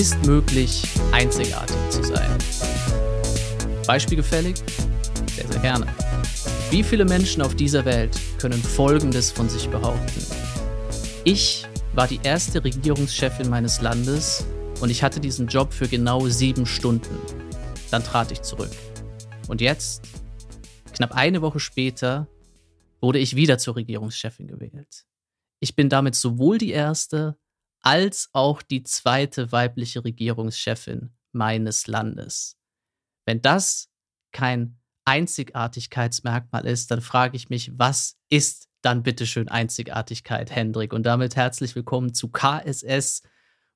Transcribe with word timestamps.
ist 0.00 0.24
möglich, 0.24 0.82
einzigartig 1.12 1.76
zu 1.90 2.02
sein. 2.02 2.38
Beispielgefällig? 3.86 4.56
Sehr, 5.36 5.46
sehr 5.46 5.60
gerne. 5.60 5.94
Wie 6.70 6.82
viele 6.82 7.04
Menschen 7.04 7.42
auf 7.42 7.54
dieser 7.54 7.84
Welt 7.84 8.18
können 8.38 8.62
Folgendes 8.62 9.30
von 9.30 9.50
sich 9.50 9.68
behaupten? 9.68 10.24
Ich 11.24 11.66
war 11.92 12.08
die 12.08 12.18
erste 12.22 12.64
Regierungschefin 12.64 13.50
meines 13.50 13.82
Landes 13.82 14.46
und 14.80 14.88
ich 14.88 15.02
hatte 15.02 15.20
diesen 15.20 15.48
Job 15.48 15.70
für 15.70 15.86
genau 15.86 16.26
sieben 16.28 16.64
Stunden. 16.64 17.18
Dann 17.90 18.02
trat 18.02 18.32
ich 18.32 18.40
zurück. 18.40 18.72
Und 19.48 19.60
jetzt, 19.60 20.08
knapp 20.94 21.14
eine 21.14 21.42
Woche 21.42 21.60
später, 21.60 22.26
wurde 23.02 23.18
ich 23.18 23.36
wieder 23.36 23.58
zur 23.58 23.76
Regierungschefin 23.76 24.46
gewählt. 24.46 25.04
Ich 25.58 25.76
bin 25.76 25.90
damit 25.90 26.14
sowohl 26.14 26.56
die 26.56 26.70
erste 26.70 27.36
als 27.82 28.28
auch 28.32 28.62
die 28.62 28.82
zweite 28.82 29.52
weibliche 29.52 30.04
Regierungschefin 30.04 31.10
meines 31.32 31.86
Landes. 31.86 32.58
Wenn 33.24 33.40
das 33.42 33.88
kein 34.32 34.78
Einzigartigkeitsmerkmal 35.04 36.66
ist, 36.66 36.90
dann 36.90 37.00
frage 37.00 37.36
ich 37.36 37.48
mich, 37.48 37.72
was 37.78 38.18
ist 38.28 38.68
dann 38.82 39.02
bitteschön 39.02 39.48
Einzigartigkeit, 39.48 40.50
Hendrik? 40.50 40.92
Und 40.92 41.04
damit 41.04 41.36
herzlich 41.36 41.74
willkommen 41.74 42.14
zu 42.14 42.28
KSS, 42.28 43.22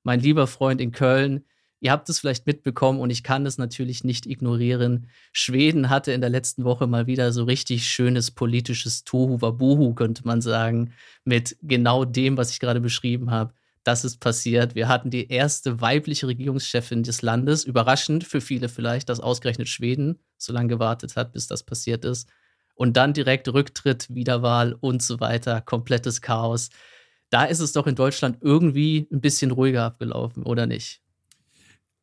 mein 0.03 0.19
lieber 0.19 0.47
Freund 0.47 0.81
in 0.81 0.91
Köln. 0.91 1.45
Ihr 1.79 1.91
habt 1.91 2.09
es 2.09 2.19
vielleicht 2.19 2.47
mitbekommen 2.47 2.99
und 2.99 3.09
ich 3.09 3.23
kann 3.23 3.45
es 3.45 3.57
natürlich 3.57 4.03
nicht 4.03 4.25
ignorieren. 4.25 5.09
Schweden 5.33 5.89
hatte 5.89 6.13
in 6.13 6.21
der 6.21 6.29
letzten 6.29 6.63
Woche 6.63 6.87
mal 6.87 7.05
wieder 7.05 7.31
so 7.31 7.43
richtig 7.43 7.87
schönes 7.87 8.31
politisches 8.31 9.03
Tohu 9.03 9.41
Wabuhu, 9.41 9.93
könnte 9.93 10.25
man 10.25 10.41
sagen, 10.41 10.93
mit 11.23 11.57
genau 11.61 12.05
dem, 12.05 12.37
was 12.37 12.51
ich 12.51 12.59
gerade 12.59 12.81
beschrieben 12.81 13.31
habe 13.31 13.53
das 13.85 14.03
ist 14.03 14.19
passiert. 14.19 14.73
Wir 14.73 14.87
hatten 14.87 15.11
die 15.11 15.29
erste 15.29 15.79
weibliche 15.79 16.25
Regierungschefin 16.27 17.03
des 17.03 17.21
Landes. 17.21 17.63
Überraschend 17.63 18.23
für 18.23 18.41
viele 18.41 18.67
vielleicht, 18.67 19.09
dass 19.09 19.19
ausgerechnet 19.19 19.69
Schweden 19.69 20.19
so 20.37 20.51
lange 20.53 20.69
gewartet 20.69 21.15
hat, 21.15 21.33
bis 21.33 21.47
das 21.47 21.63
passiert 21.63 22.03
ist. 22.03 22.27
Und 22.73 22.97
dann 22.97 23.13
direkt 23.13 23.47
Rücktritt, 23.47 24.07
Wiederwahl 24.09 24.73
und 24.73 25.03
so 25.03 25.19
weiter. 25.19 25.61
Komplettes 25.61 26.21
Chaos. 26.21 26.71
Da 27.29 27.45
ist 27.45 27.59
es 27.59 27.73
doch 27.73 27.85
in 27.85 27.93
Deutschland 27.93 28.39
irgendwie 28.41 29.07
ein 29.11 29.21
bisschen 29.21 29.51
ruhiger 29.51 29.83
abgelaufen, 29.83 30.43
oder 30.43 30.65
nicht? 30.65 31.04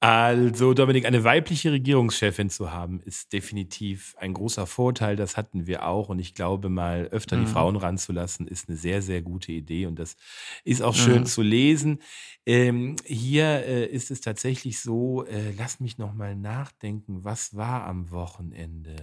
Also, 0.03 0.75
Dominik, 0.75 1.07
eine 1.07 1.23
weibliche 1.23 1.71
Regierungschefin 1.71 2.51
zu 2.51 2.73
haben, 2.73 3.01
ist 3.05 3.33
definitiv 3.33 4.17
ein 4.19 4.35
großer 4.35 4.67
Vorteil. 4.67 5.15
Das 5.15 5.37
hatten 5.37 5.69
wir 5.69 5.87
auch. 5.87 6.09
Und 6.09 6.19
ich 6.19 6.35
glaube, 6.35 6.71
mal 6.71 7.07
öfter 7.13 7.37
mhm. 7.37 7.45
die 7.45 7.53
Frauen 7.53 7.77
ranzulassen, 7.77 8.49
ist 8.49 8.69
eine 8.69 8.77
sehr, 8.77 9.01
sehr 9.01 9.23
gute 9.23 9.53
Idee. 9.53 9.87
Und 9.87 10.01
das 10.01 10.17
ist 10.65 10.83
auch 10.83 10.97
schön 10.97 11.21
mhm. 11.21 11.27
zu 11.27 11.43
lesen. 11.43 12.01
Ähm, 12.45 12.97
hier 13.05 13.45
äh, 13.65 13.87
ist 13.87 14.11
es 14.11 14.21
tatsächlich 14.21 14.81
so, 14.81 15.25
äh, 15.25 15.53
lass 15.57 15.79
mich 15.79 15.99
noch 15.99 16.15
mal 16.15 16.35
nachdenken, 16.35 17.23
was 17.23 17.55
war 17.55 17.87
am 17.87 18.11
Wochenende? 18.11 18.97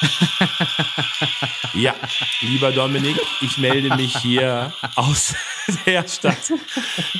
ja, 1.74 1.94
lieber 2.40 2.72
Dominik, 2.72 3.16
ich 3.40 3.58
melde 3.58 3.94
mich 3.96 4.16
hier 4.18 4.72
aus 4.94 5.34
der 5.86 6.06
Stadt, 6.08 6.52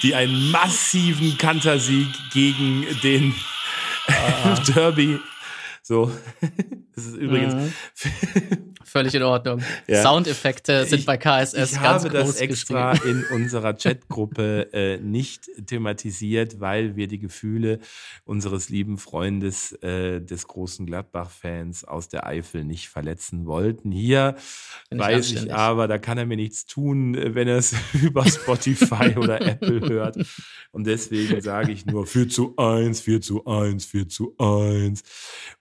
die 0.03 0.15
einen 0.15 0.51
massiven 0.51 1.37
Kantersieg 1.39 2.09
gegen 2.33 2.87
den 3.03 3.35
ah. 4.09 4.55
Derby 4.75 5.21
so. 5.83 6.11
Das 6.97 7.07
ist 7.07 7.17
übrigens. 7.17 7.55
Mhm. 7.55 8.75
Völlig 8.87 9.15
in 9.15 9.23
Ordnung. 9.23 9.63
Ja. 9.89 10.03
Soundeffekte 10.03 10.85
sind 10.85 11.01
ich, 11.01 11.07
bei 11.07 11.17
KSS 11.17 11.73
ich 11.73 11.81
ganz 11.81 12.03
groß 12.03 12.13
Ich 12.13 12.19
habe 12.19 12.27
das 12.27 12.41
extra 12.41 12.93
in 12.93 13.25
unserer 13.31 13.75
Chatgruppe 13.75 14.73
äh, 14.73 14.97
nicht 14.99 15.49
thematisiert, 15.65 16.61
weil 16.61 16.97
wir 16.97 17.07
die 17.07 17.19
Gefühle 17.19 17.79
unseres 18.25 18.69
lieben 18.69 18.99
Freundes, 18.99 19.73
äh, 19.83 20.21
des 20.21 20.49
großen 20.49 20.87
Gladbach-Fans 20.87 21.85
aus 21.85 22.09
der 22.09 22.27
Eifel 22.27 22.65
nicht 22.65 22.89
verletzen 22.89 23.47
wollten. 23.47 23.93
Hier 23.93 24.37
Bin 24.91 24.99
weiß 24.99 25.31
ich, 25.31 25.45
ich 25.45 25.55
aber, 25.55 25.87
da 25.89 25.99
kann 25.99 26.19
er 26.19 26.27
mir 26.27 26.37
nichts 26.37 26.67
tun, 26.67 27.17
wenn 27.17 27.47
er 27.47 27.59
es 27.59 27.75
über 27.93 28.25
Spotify 28.27 29.17
oder 29.17 29.41
Apple 29.47 29.89
hört. 29.89 30.19
Und 30.73 30.87
deswegen 30.87 31.41
sage 31.41 31.73
ich 31.73 31.87
nur 31.87 32.07
4 32.07 32.29
zu 32.29 32.57
1, 32.57 33.01
4 33.01 33.21
zu 33.21 33.47
1, 33.47 33.85
4 33.85 34.09
zu 34.09 34.35
1. 34.39 35.03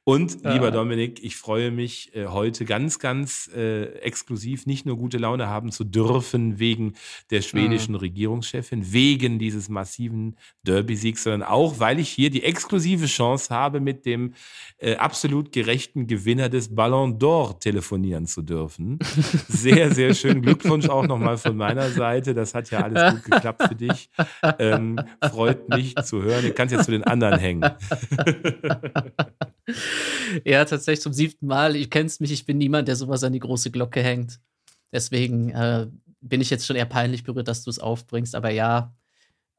Und 0.03 0.43
lieber 0.43 0.69
Dominik, 0.69 1.23
ich 1.23 1.35
freue 1.35 1.71
mich 1.71 2.15
äh, 2.15 2.27
heute 2.27 2.65
ganz, 2.65 2.99
ganz 2.99 3.14
äh, 3.23 3.85
exklusiv 3.99 4.65
nicht 4.65 4.85
nur 4.85 4.97
gute 4.97 5.17
Laune 5.17 5.47
haben 5.47 5.71
zu 5.71 5.83
dürfen 5.83 6.59
wegen 6.59 6.93
der 7.31 7.41
schwedischen 7.41 7.93
mhm. 7.93 7.99
Regierungschefin, 7.99 8.91
wegen 8.91 9.39
dieses 9.39 9.69
massiven 9.69 10.35
Derby-Siegs, 10.63 11.23
sondern 11.23 11.43
auch, 11.43 11.79
weil 11.79 11.99
ich 11.99 12.09
hier 12.09 12.29
die 12.29 12.43
exklusive 12.43 13.05
Chance 13.05 13.53
habe, 13.53 13.79
mit 13.79 14.05
dem 14.05 14.33
äh, 14.77 14.95
absolut 14.95 15.51
gerechten 15.51 16.07
Gewinner 16.07 16.49
des 16.49 16.75
Ballon 16.75 17.17
d'Or 17.17 17.59
telefonieren 17.59 18.25
zu 18.27 18.41
dürfen. 18.41 18.99
Sehr, 19.47 19.93
sehr 19.93 20.13
schön. 20.13 20.41
Glückwunsch 20.41 20.89
auch 20.89 21.05
nochmal 21.05 21.37
von 21.37 21.55
meiner 21.55 21.89
Seite. 21.89 22.33
Das 22.33 22.53
hat 22.53 22.69
ja 22.71 22.81
alles 22.81 23.13
gut 23.13 23.23
geklappt 23.31 23.63
für 23.67 23.75
dich. 23.75 24.09
Ähm, 24.59 24.99
freut 25.21 25.69
mich 25.69 25.95
zu 25.95 26.21
hören. 26.21 26.43
Du 26.43 26.53
kannst 26.53 26.73
jetzt 26.73 26.85
zu 26.85 26.91
den 26.91 27.03
anderen 27.03 27.39
hängen. 27.39 27.63
ja, 30.45 30.65
tatsächlich 30.65 31.01
zum 31.01 31.13
siebten 31.13 31.47
Mal. 31.47 31.75
Ich 31.75 31.89
kennst 31.89 32.21
mich, 32.21 32.31
ich 32.31 32.45
bin 32.45 32.57
niemand, 32.57 32.87
der 32.87 32.95
sowas 32.95 33.23
an 33.23 33.33
die 33.33 33.39
große 33.39 33.71
Glocke 33.71 34.01
hängt. 34.01 34.39
Deswegen 34.91 35.49
äh, 35.49 35.87
bin 36.21 36.41
ich 36.41 36.49
jetzt 36.49 36.65
schon 36.65 36.75
eher 36.75 36.85
peinlich 36.85 37.23
berührt, 37.23 37.47
dass 37.47 37.63
du 37.63 37.69
es 37.69 37.79
aufbringst. 37.79 38.35
Aber 38.35 38.49
ja, 38.49 38.93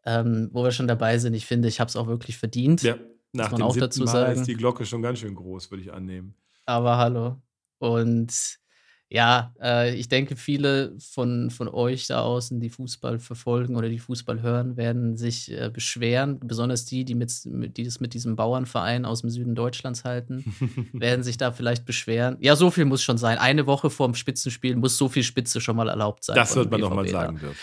ähm, 0.05 0.49
wo 0.53 0.65
wir 0.65 0.71
schon 0.71 0.89
dabei 0.89 1.19
sind, 1.19 1.34
ich 1.34 1.47
finde, 1.47 1.69
ich 1.69 1.81
habe 1.81 1.89
es 1.89 1.97
auch 1.97 2.06
wirklich 2.06 2.39
verdient. 2.39 2.83
Ja, 2.83 2.97
nach 3.33 3.53
dem 3.53 3.62
auch 3.62 3.77
dazu 3.77 4.05
Mal 4.05 4.06
sagen. 4.06 4.41
ist 4.41 4.47
die 4.47 4.55
Glocke 4.55 4.87
schon 4.87 5.03
ganz 5.03 5.19
schön 5.19 5.34
groß, 5.34 5.71
würde 5.71 5.83
ich 5.83 5.93
annehmen. 5.93 6.34
Aber 6.65 6.97
hallo. 6.97 7.41
Und 7.78 8.59
ja, 9.09 9.53
äh, 9.62 9.94
ich 9.94 10.09
denke, 10.09 10.34
viele 10.34 10.97
von, 10.99 11.50
von 11.50 11.69
euch 11.69 12.09
da 12.09 12.22
außen, 12.22 12.59
die 12.59 12.71
Fußball 12.71 13.21
verfolgen 13.21 13.77
oder 13.77 13.89
die 13.89 14.00
Fußball 14.00 14.43
hören, 14.43 14.77
werden 14.77 15.17
sich 15.17 15.53
äh, 15.53 15.71
beschweren. 15.72 16.41
Besonders 16.41 16.87
die, 16.87 17.05
die, 17.05 17.15
mit, 17.15 17.33
die 17.44 17.83
es 17.83 18.00
mit 18.00 18.15
diesem 18.15 18.34
Bauernverein 18.34 19.05
aus 19.05 19.21
dem 19.21 19.31
Süden 19.31 19.55
Deutschlands 19.55 20.05
halten, 20.05 20.44
werden 20.93 21.22
sich 21.22 21.37
da 21.37 21.53
vielleicht 21.53 21.84
beschweren. 21.84 22.37
Ja, 22.41 22.56
so 22.56 22.71
viel 22.72 22.84
muss 22.84 23.03
schon 23.03 23.19
sein. 23.19 23.39
Eine 23.39 23.67
Woche 23.67 23.91
vor 23.91 24.09
dem 24.09 24.15
Spitzenspiel 24.15 24.75
muss 24.75 24.97
so 24.97 25.09
viel 25.09 25.23
Spitze 25.23 25.61
schon 25.61 25.77
mal 25.77 25.88
erlaubt 25.88 26.25
sein. 26.25 26.34
Das 26.34 26.56
wird 26.56 26.71
man 26.71 26.81
doch 26.81 26.93
mal 26.93 27.06
sagen 27.06 27.38
dürfen. 27.38 27.56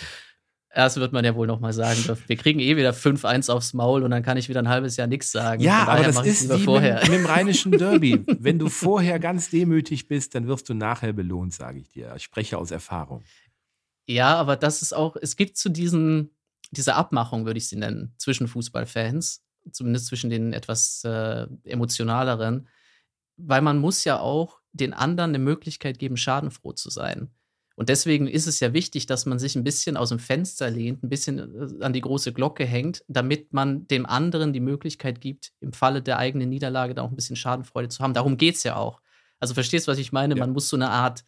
Das 0.75 0.97
wird 0.97 1.13
man 1.13 1.23
ja 1.23 1.35
wohl 1.35 1.45
noch 1.45 1.59
mal 1.59 1.71
sagen 1.71 2.01
dürfen. 2.03 2.23
Wir 2.25 2.35
kriegen 2.35 2.59
eh 2.59 2.75
wieder 2.75 2.91
5-1 2.91 3.51
aufs 3.51 3.73
Maul 3.73 4.01
und 4.01 4.09
dann 4.09 4.23
kann 4.23 4.37
ich 4.37 4.49
wieder 4.49 4.59
ein 4.59 4.69
halbes 4.69 4.97
Jahr 4.97 5.05
nichts 5.05 5.31
sagen. 5.31 5.61
Ja, 5.61 5.87
aber 5.87 6.03
das 6.03 6.25
ist 6.25 6.49
wie 6.49 6.63
vorher. 6.63 6.95
Mit, 7.01 7.09
mit 7.09 7.19
dem 7.19 7.25
rheinischen 7.27 7.71
Derby. 7.77 8.23
Wenn 8.25 8.57
du 8.57 8.69
vorher 8.69 9.19
ganz 9.19 9.51
demütig 9.51 10.07
bist, 10.07 10.33
dann 10.33 10.47
wirst 10.47 10.69
du 10.69 10.73
nachher 10.73 11.13
belohnt, 11.13 11.53
sage 11.53 11.79
ich 11.79 11.91
dir. 11.91 12.13
Ich 12.17 12.23
spreche 12.23 12.57
aus 12.57 12.71
Erfahrung. 12.71 13.23
Ja, 14.07 14.35
aber 14.35 14.55
das 14.55 14.81
ist 14.81 14.93
auch, 14.93 15.15
es 15.15 15.35
gibt 15.35 15.57
zu 15.57 15.69
diesen, 15.69 16.31
dieser 16.71 16.95
Abmachung, 16.95 17.45
würde 17.45 17.59
ich 17.59 17.67
sie 17.67 17.77
nennen, 17.77 18.15
zwischen 18.17 18.47
Fußballfans, 18.47 19.43
zumindest 19.71 20.07
zwischen 20.07 20.31
den 20.31 20.53
etwas 20.53 21.03
äh, 21.03 21.45
emotionaleren, 21.65 22.67
weil 23.37 23.61
man 23.61 23.77
muss 23.77 24.03
ja 24.05 24.19
auch 24.19 24.59
den 24.71 24.93
anderen 24.93 25.31
eine 25.31 25.39
Möglichkeit 25.39 25.99
geben, 25.99 26.17
schadenfroh 26.17 26.73
zu 26.73 26.89
sein. 26.89 27.29
Und 27.75 27.89
deswegen 27.89 28.27
ist 28.27 28.45
es 28.45 28.59
ja 28.59 28.73
wichtig, 28.73 29.07
dass 29.07 29.25
man 29.25 29.39
sich 29.39 29.55
ein 29.55 29.63
bisschen 29.63 29.97
aus 29.97 30.09
dem 30.09 30.19
Fenster 30.19 30.69
lehnt, 30.69 31.03
ein 31.03 31.09
bisschen 31.09 31.39
äh, 31.39 31.83
an 31.83 31.93
die 31.93 32.01
große 32.01 32.31
Glocke 32.31 32.65
hängt, 32.65 33.03
damit 33.07 33.51
man 33.51 33.87
dem 33.87 34.05
anderen 34.05 34.53
die 34.53 34.59
Möglichkeit 34.59 35.21
gibt, 35.21 35.53
im 35.59 35.73
Falle 35.73 36.01
der 36.01 36.19
eigenen 36.19 36.49
Niederlage 36.49 36.93
da 36.93 37.01
auch 37.01 37.09
ein 37.09 37.15
bisschen 37.15 37.35
Schadenfreude 37.35 37.89
zu 37.89 38.03
haben. 38.03 38.13
Darum 38.13 38.37
geht 38.37 38.55
es 38.55 38.63
ja 38.63 38.75
auch. 38.75 39.01
Also 39.39 39.53
verstehst 39.55 39.87
du, 39.87 39.91
was 39.91 39.97
ich 39.97 40.11
meine? 40.11 40.35
Ja. 40.35 40.39
Man 40.39 40.53
muss 40.53 40.69
so 40.69 40.77
eine 40.77 40.89
Art 40.89 41.23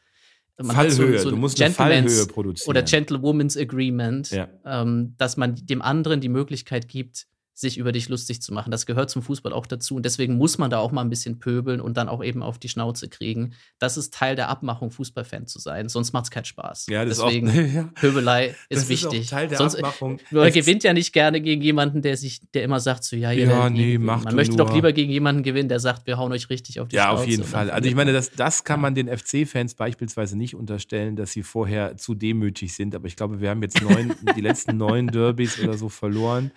man 0.57 0.75
Fallhöhe, 0.75 1.17
so, 1.17 1.25
so 1.25 1.31
du 1.31 1.37
musst 1.37 1.61
eine 1.61 1.73
Fallhöhe 1.73 2.27
produzieren. 2.27 2.69
Oder 2.69 2.83
Gentlewoman's 2.83 3.57
Agreement, 3.57 4.31
ja. 4.31 4.47
ähm, 4.65 5.15
dass 5.17 5.35
man 5.35 5.55
dem 5.55 5.81
anderen 5.81 6.21
die 6.21 6.29
Möglichkeit 6.29 6.87
gibt, 6.87 7.27
sich 7.57 7.77
über 7.77 7.93
dich 7.93 8.09
lustig 8.09 8.41
zu 8.41 8.53
machen. 8.53 8.69
Das 8.69 8.85
gehört 8.85 9.09
zum 9.09 9.21
Fußball 9.21 9.53
auch 9.53 9.65
dazu. 9.65 9.95
Und 9.95 10.03
deswegen 10.03 10.35
muss 10.35 10.57
man 10.57 10.69
da 10.69 10.79
auch 10.79 10.91
mal 10.91 11.01
ein 11.01 11.09
bisschen 11.09 11.39
pöbeln 11.39 11.79
und 11.79 11.95
dann 11.95 12.09
auch 12.09 12.21
eben 12.21 12.43
auf 12.43 12.59
die 12.59 12.67
Schnauze 12.67 13.07
kriegen. 13.07 13.53
Das 13.79 13.95
ist 13.95 14.13
Teil 14.13 14.35
der 14.35 14.49
Abmachung, 14.49 14.91
Fußballfan 14.91 15.47
zu 15.47 15.59
sein. 15.59 15.87
Sonst 15.87 16.11
macht 16.11 16.25
es 16.25 16.31
keinen 16.31 16.43
Spaß. 16.43 16.87
Ja, 16.89 17.05
das 17.05 17.19
deswegen, 17.19 17.47
ist 17.47 17.57
auch, 17.57 17.73
ja. 17.75 17.89
Pöbelei 17.95 18.55
ist 18.67 18.81
das 18.81 18.89
wichtig. 18.89 19.21
Ist 19.21 19.29
Teil 19.29 19.47
der 19.47 19.57
Sonst, 19.57 19.75
Abmachung. 19.75 20.19
Man 20.31 20.51
gewinnt 20.51 20.83
ja 20.83 20.91
nicht 20.91 21.13
gerne 21.13 21.39
gegen 21.39 21.61
jemanden, 21.61 22.01
der 22.01 22.17
sich, 22.17 22.41
der 22.53 22.63
immer 22.63 22.81
sagt, 22.81 23.05
so, 23.05 23.15
ja, 23.15 23.31
ja, 23.31 23.69
nee, 23.69 23.97
macht 23.97 24.25
Man 24.25 24.35
möchte 24.35 24.57
nur. 24.57 24.65
doch 24.65 24.75
lieber 24.75 24.91
gegen 24.91 25.13
jemanden 25.13 25.43
gewinnen, 25.43 25.69
der 25.69 25.79
sagt, 25.79 26.07
wir 26.07 26.17
hauen 26.17 26.33
euch 26.33 26.49
richtig 26.49 26.81
auf 26.81 26.89
die 26.89 26.97
ja, 26.97 27.03
Schnauze. 27.03 27.15
Ja, 27.15 27.23
auf 27.23 27.29
jeden 27.29 27.43
Fall. 27.45 27.71
Also 27.71 27.87
ich 27.87 27.95
meine, 27.95 28.11
das, 28.11 28.31
das 28.31 28.65
kann 28.65 28.81
man 28.81 28.95
den 28.95 29.07
FC-Fans 29.07 29.75
beispielsweise 29.75 30.37
nicht 30.37 30.55
unterstellen, 30.55 31.15
dass 31.15 31.31
sie 31.31 31.43
vorher 31.43 31.95
zu 31.95 32.15
demütig 32.15 32.75
sind. 32.75 32.95
Aber 32.95 33.07
ich 33.07 33.15
glaube, 33.15 33.39
wir 33.39 33.49
haben 33.49 33.61
jetzt 33.61 33.81
neun, 33.81 34.13
die 34.35 34.41
letzten 34.41 34.75
neun 34.75 35.07
Derbys 35.07 35.57
oder 35.61 35.77
so 35.77 35.87
verloren. 35.87 36.51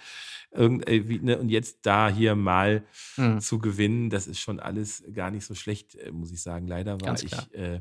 Irgendwie, 0.50 1.20
ne, 1.20 1.38
und 1.38 1.50
jetzt 1.50 1.80
da 1.82 2.08
hier 2.08 2.34
mal 2.34 2.82
mhm. 3.16 3.40
zu 3.40 3.58
gewinnen, 3.58 4.08
das 4.08 4.26
ist 4.26 4.40
schon 4.40 4.60
alles 4.60 5.04
gar 5.12 5.30
nicht 5.30 5.44
so 5.44 5.54
schlecht, 5.54 5.94
äh, 5.96 6.10
muss 6.10 6.32
ich 6.32 6.40
sagen. 6.40 6.66
Leider 6.66 6.98
war 7.02 7.22
ich, 7.22 7.32
äh, 7.52 7.80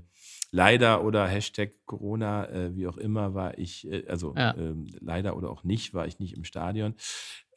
leider 0.52 1.04
oder 1.04 1.28
Hashtag 1.28 1.72
Corona, 1.86 2.50
äh, 2.50 2.76
wie 2.76 2.88
auch 2.88 2.98
immer, 2.98 3.34
war 3.34 3.58
ich, 3.58 3.90
äh, 3.90 4.06
also 4.08 4.34
ja. 4.36 4.56
ähm, 4.58 4.88
leider 5.00 5.38
oder 5.38 5.50
auch 5.50 5.64
nicht, 5.64 5.94
war 5.94 6.08
ich 6.08 6.20
nicht 6.20 6.36
im 6.36 6.44
Stadion. 6.44 6.96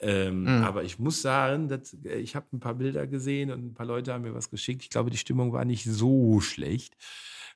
Ähm, 0.00 0.42
mhm. 0.42 0.64
Aber 0.64 0.84
ich 0.84 0.98
muss 0.98 1.20
sagen, 1.20 1.68
dass, 1.68 1.92
äh, 2.04 2.18
ich 2.18 2.36
habe 2.36 2.46
ein 2.52 2.60
paar 2.60 2.74
Bilder 2.74 3.06
gesehen 3.08 3.50
und 3.50 3.64
ein 3.64 3.74
paar 3.74 3.86
Leute 3.86 4.12
haben 4.12 4.22
mir 4.22 4.34
was 4.34 4.48
geschickt. 4.48 4.82
Ich 4.82 4.90
glaube, 4.90 5.10
die 5.10 5.18
Stimmung 5.18 5.52
war 5.52 5.64
nicht 5.64 5.84
so 5.84 6.40
schlecht. 6.40 6.96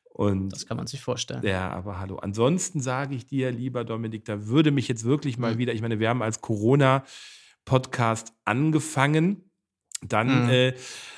Und, 0.04 0.50
das 0.50 0.66
kann 0.66 0.76
man 0.76 0.86
sich 0.86 1.00
vorstellen. 1.00 1.42
Ja, 1.44 1.70
aber 1.70 1.98
hallo. 1.98 2.16
Ansonsten 2.16 2.80
sage 2.80 3.16
ich 3.16 3.26
dir, 3.26 3.50
lieber 3.50 3.84
Dominik, 3.84 4.24
da 4.24 4.46
würde 4.46 4.70
mich 4.70 4.86
jetzt 4.86 5.04
wirklich 5.04 5.38
mal 5.38 5.54
mhm. 5.54 5.58
wieder, 5.58 5.72
ich 5.72 5.82
meine, 5.82 5.98
wir 5.98 6.08
haben 6.08 6.22
als 6.22 6.40
Corona-Podcast 7.64 8.32
angefangen. 8.44 9.50
Dann, 10.02 10.44
mhm. 10.44 10.50
äh, 10.50 10.74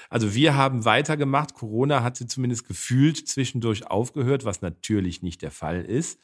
also 0.08 0.34
wir 0.34 0.54
haben 0.54 0.84
weitergemacht. 0.84 1.54
Corona 1.54 2.02
hat 2.02 2.16
sie 2.16 2.26
zumindest 2.26 2.66
gefühlt 2.66 3.28
zwischendurch 3.28 3.86
aufgehört, 3.88 4.44
was 4.44 4.62
natürlich 4.62 5.22
nicht 5.22 5.42
der 5.42 5.50
Fall 5.50 5.82
ist. 5.82 6.20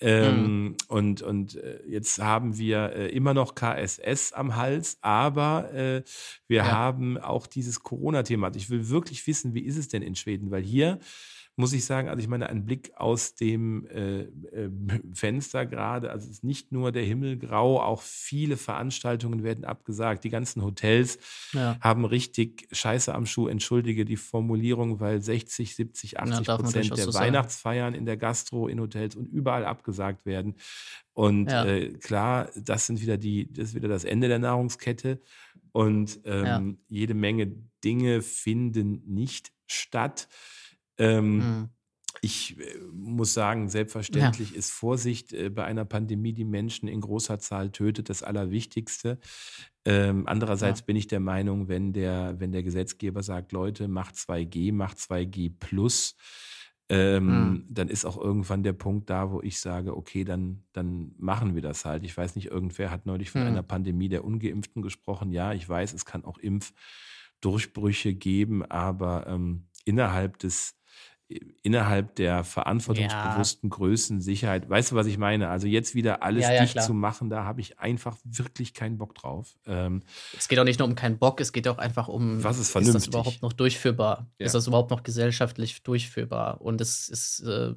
Ähm, 0.00 0.64
mhm. 0.64 0.76
Und, 0.88 1.22
und 1.22 1.54
äh, 1.56 1.80
jetzt 1.86 2.18
haben 2.18 2.58
wir 2.58 2.92
äh, 2.92 3.08
immer 3.08 3.32
noch 3.32 3.54
KSS 3.54 4.32
am 4.32 4.56
Hals, 4.56 4.98
aber 5.02 5.72
äh, 5.72 6.02
wir 6.48 6.58
ja. 6.58 6.72
haben 6.72 7.16
auch 7.16 7.46
dieses 7.46 7.80
Corona-Thema. 7.80 8.50
Ich 8.56 8.70
will 8.70 8.88
wirklich 8.88 9.26
wissen, 9.26 9.54
wie 9.54 9.62
ist 9.62 9.78
es 9.78 9.88
denn 9.88 10.02
in 10.02 10.16
Schweden? 10.16 10.50
Weil 10.50 10.62
hier 10.62 10.98
muss 11.56 11.72
ich 11.72 11.84
sagen, 11.84 12.08
also 12.08 12.20
ich 12.20 12.28
meine, 12.28 12.48
ein 12.48 12.64
Blick 12.64 12.92
aus 12.96 13.34
dem 13.36 13.86
äh, 13.86 14.22
äh, 14.22 14.70
Fenster 15.12 15.66
gerade, 15.66 16.10
also 16.10 16.26
es 16.26 16.38
ist 16.38 16.44
nicht 16.44 16.72
nur 16.72 16.90
der 16.90 17.04
Himmel 17.04 17.38
grau, 17.38 17.80
auch 17.80 18.02
viele 18.02 18.56
Veranstaltungen 18.56 19.44
werden 19.44 19.64
abgesagt. 19.64 20.24
Die 20.24 20.30
ganzen 20.30 20.62
Hotels 20.62 21.18
ja. 21.52 21.78
haben 21.80 22.04
richtig 22.04 22.66
Scheiße 22.72 23.14
am 23.14 23.26
Schuh, 23.26 23.46
entschuldige 23.46 24.04
die 24.04 24.16
Formulierung, 24.16 24.98
weil 24.98 25.22
60, 25.22 25.76
70, 25.76 26.18
80 26.18 26.46
ja, 26.46 26.56
Prozent 26.56 26.96
der 26.96 27.04
so 27.04 27.14
Weihnachtsfeiern 27.14 27.94
in 27.94 28.04
der 28.04 28.16
Gastro, 28.16 28.66
in 28.66 28.80
Hotels 28.80 29.14
und 29.14 29.26
überall 29.26 29.64
abgesagt 29.64 30.26
werden. 30.26 30.56
Und 31.12 31.50
ja. 31.50 31.64
äh, 31.64 31.92
klar, 31.92 32.50
das 32.56 32.86
sind 32.86 33.00
wieder 33.00 33.16
die, 33.16 33.52
das 33.52 33.66
ist 33.66 33.74
wieder 33.76 33.88
das 33.88 34.04
Ende 34.04 34.26
der 34.26 34.40
Nahrungskette. 34.40 35.20
Und 35.70 36.20
ähm, 36.24 36.78
jede 36.88 37.14
Menge 37.14 37.52
Dinge 37.82 38.22
finden 38.22 39.02
nicht 39.06 39.52
statt. 39.66 40.28
Ähm, 40.98 41.36
mhm. 41.36 41.68
Ich 42.20 42.58
äh, 42.58 42.78
muss 42.92 43.34
sagen, 43.34 43.68
selbstverständlich 43.68 44.52
ja. 44.52 44.56
ist 44.56 44.70
Vorsicht 44.70 45.32
äh, 45.32 45.50
bei 45.50 45.64
einer 45.64 45.84
Pandemie, 45.84 46.32
die 46.32 46.44
Menschen 46.44 46.88
in 46.88 47.00
großer 47.00 47.38
Zahl 47.38 47.70
tötet, 47.70 48.08
das 48.08 48.22
Allerwichtigste. 48.22 49.18
Ähm, 49.84 50.26
andererseits 50.26 50.80
ja. 50.80 50.86
bin 50.86 50.96
ich 50.96 51.06
der 51.06 51.20
Meinung, 51.20 51.68
wenn 51.68 51.92
der, 51.92 52.36
wenn 52.38 52.52
der 52.52 52.62
Gesetzgeber 52.62 53.22
sagt, 53.22 53.52
Leute, 53.52 53.88
macht 53.88 54.14
2G, 54.14 54.72
macht 54.72 54.96
2G 54.98 55.52
plus, 55.58 56.16
ähm, 56.88 57.26
mhm. 57.26 57.66
dann 57.68 57.88
ist 57.88 58.04
auch 58.04 58.18
irgendwann 58.18 58.62
der 58.62 58.72
Punkt 58.72 59.10
da, 59.10 59.30
wo 59.30 59.40
ich 59.42 59.58
sage, 59.60 59.96
okay, 59.96 60.24
dann, 60.24 60.64
dann 60.72 61.14
machen 61.18 61.54
wir 61.54 61.62
das 61.62 61.84
halt. 61.84 62.04
Ich 62.04 62.16
weiß 62.16 62.36
nicht, 62.36 62.46
irgendwer 62.46 62.90
hat 62.90 63.06
neulich 63.06 63.30
von 63.30 63.42
mhm. 63.42 63.48
einer 63.48 63.62
Pandemie 63.62 64.08
der 64.08 64.24
Ungeimpften 64.24 64.82
gesprochen. 64.82 65.30
Ja, 65.30 65.52
ich 65.52 65.68
weiß, 65.68 65.92
es 65.92 66.04
kann 66.04 66.24
auch 66.24 66.38
Impfdurchbrüche 66.38 68.14
geben, 68.14 68.64
aber 68.64 69.26
ähm, 69.26 69.66
innerhalb 69.84 70.38
des 70.38 70.76
innerhalb 71.62 72.16
der 72.16 72.44
verantwortungsbewussten 72.44 73.70
ja. 73.70 73.76
Größen 73.76 74.20
Sicherheit. 74.20 74.68
Weißt 74.68 74.92
du, 74.92 74.96
was 74.96 75.06
ich 75.06 75.16
meine? 75.16 75.48
Also 75.48 75.66
jetzt 75.66 75.94
wieder 75.94 76.22
alles 76.22 76.44
ja, 76.44 76.52
ja, 76.52 76.60
dicht 76.62 76.72
klar. 76.72 76.84
zu 76.84 76.92
machen, 76.92 77.30
da 77.30 77.44
habe 77.44 77.60
ich 77.60 77.78
einfach 77.78 78.18
wirklich 78.24 78.74
keinen 78.74 78.98
Bock 78.98 79.14
drauf. 79.14 79.56
Ähm, 79.66 80.02
es 80.36 80.48
geht 80.48 80.58
auch 80.58 80.64
nicht 80.64 80.78
nur 80.78 80.86
um 80.86 80.94
keinen 80.94 81.18
Bock, 81.18 81.40
es 81.40 81.52
geht 81.52 81.66
auch 81.66 81.78
einfach 81.78 82.08
um, 82.08 82.44
was 82.44 82.58
ist 82.58 82.70
vernünftig? 82.70 82.96
Ist 82.96 83.06
das 83.06 83.14
überhaupt 83.14 83.42
noch 83.42 83.54
durchführbar? 83.54 84.30
Ist 84.38 84.54
das 84.54 84.66
überhaupt 84.66 84.90
noch 84.90 85.02
gesellschaftlich 85.02 85.82
durchführbar? 85.82 86.60
Und 86.60 86.80
es 86.80 87.08
ist, 87.08 87.40
äh, 87.40 87.74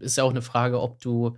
ist 0.00 0.16
ja 0.16 0.24
auch 0.24 0.30
eine 0.30 0.42
Frage, 0.42 0.80
ob 0.80 0.98
du 1.00 1.36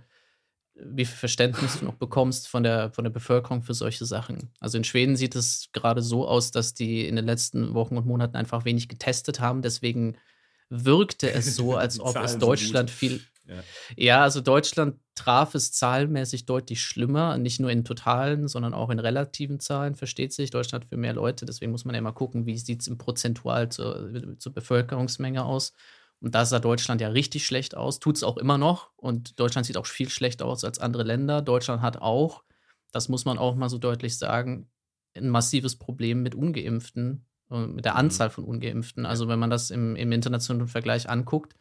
wie 0.81 1.03
viel 1.03 1.17
Verständnis 1.17 1.79
du 1.79 1.85
noch 1.85 1.95
bekommst 1.95 2.47
von 2.47 2.63
der, 2.63 2.91
von 2.91 3.03
der 3.03 3.11
Bevölkerung 3.11 3.63
für 3.63 3.73
solche 3.73 4.05
Sachen. 4.05 4.53
Also 4.61 4.77
in 4.77 4.85
Schweden 4.85 5.17
sieht 5.17 5.35
es 5.35 5.69
gerade 5.73 6.01
so 6.01 6.25
aus, 6.25 6.51
dass 6.51 6.73
die 6.73 7.05
in 7.05 7.17
den 7.17 7.25
letzten 7.25 7.73
Wochen 7.73 7.97
und 7.97 8.05
Monaten 8.05 8.37
einfach 8.37 8.63
wenig 8.63 8.87
getestet 8.87 9.41
haben. 9.41 9.61
Deswegen 9.61 10.15
wirkte 10.69 11.31
es 11.31 11.55
so, 11.55 11.75
als 11.77 11.99
ob 11.99 12.15
es 12.17 12.37
Deutschland 12.37 12.89
viel. 12.89 13.21
Ja. 13.45 13.63
ja, 13.97 14.23
also 14.23 14.41
Deutschland 14.41 14.99
traf 15.15 15.55
es 15.55 15.71
zahlenmäßig 15.71 16.45
deutlich 16.45 16.81
schlimmer, 16.81 17.37
nicht 17.37 17.59
nur 17.59 17.71
in 17.71 17.83
totalen, 17.83 18.47
sondern 18.47 18.75
auch 18.75 18.91
in 18.91 18.99
relativen 18.99 19.59
Zahlen, 19.59 19.95
versteht 19.95 20.33
sich. 20.33 20.51
Deutschland 20.51 20.83
hat 20.85 20.89
für 20.89 20.97
mehr 20.97 21.13
Leute, 21.13 21.45
deswegen 21.45 21.71
muss 21.71 21.83
man 21.83 21.95
ja 21.95 22.01
mal 22.01 22.11
gucken, 22.11 22.45
wie 22.45 22.57
sieht 22.57 22.81
es 22.81 22.87
im 22.87 22.99
Prozentual 22.99 23.69
zur, 23.69 24.37
zur 24.37 24.53
Bevölkerungsmenge 24.53 25.43
aus. 25.43 25.73
Und 26.21 26.35
da 26.35 26.45
sah 26.45 26.59
Deutschland 26.59 27.01
ja 27.01 27.09
richtig 27.09 27.45
schlecht 27.45 27.75
aus, 27.75 27.99
tut 27.99 28.17
es 28.17 28.23
auch 28.23 28.37
immer 28.37 28.57
noch. 28.57 28.91
Und 28.97 29.39
Deutschland 29.39 29.65
sieht 29.65 29.77
auch 29.77 29.85
viel 29.85 30.09
schlechter 30.09 30.45
aus 30.45 30.63
als 30.63 30.79
andere 30.79 31.03
Länder. 31.03 31.41
Deutschland 31.41 31.81
hat 31.81 31.97
auch, 31.97 32.43
das 32.91 33.09
muss 33.09 33.25
man 33.25 33.37
auch 33.37 33.55
mal 33.55 33.69
so 33.69 33.77
deutlich 33.77 34.17
sagen, 34.17 34.69
ein 35.15 35.29
massives 35.29 35.77
Problem 35.77 36.21
mit 36.21 36.35
Ungeimpften 36.35 37.25
mit 37.49 37.85
der 37.85 37.93
mhm. 37.93 37.99
Anzahl 37.99 38.29
von 38.29 38.43
Ungeimpften. 38.43 39.05
Also 39.05 39.27
wenn 39.27 39.39
man 39.39 39.49
das 39.49 39.71
im, 39.71 39.95
im 39.95 40.11
internationalen 40.11 40.67
Vergleich 40.67 41.09
anguckt, 41.09 41.55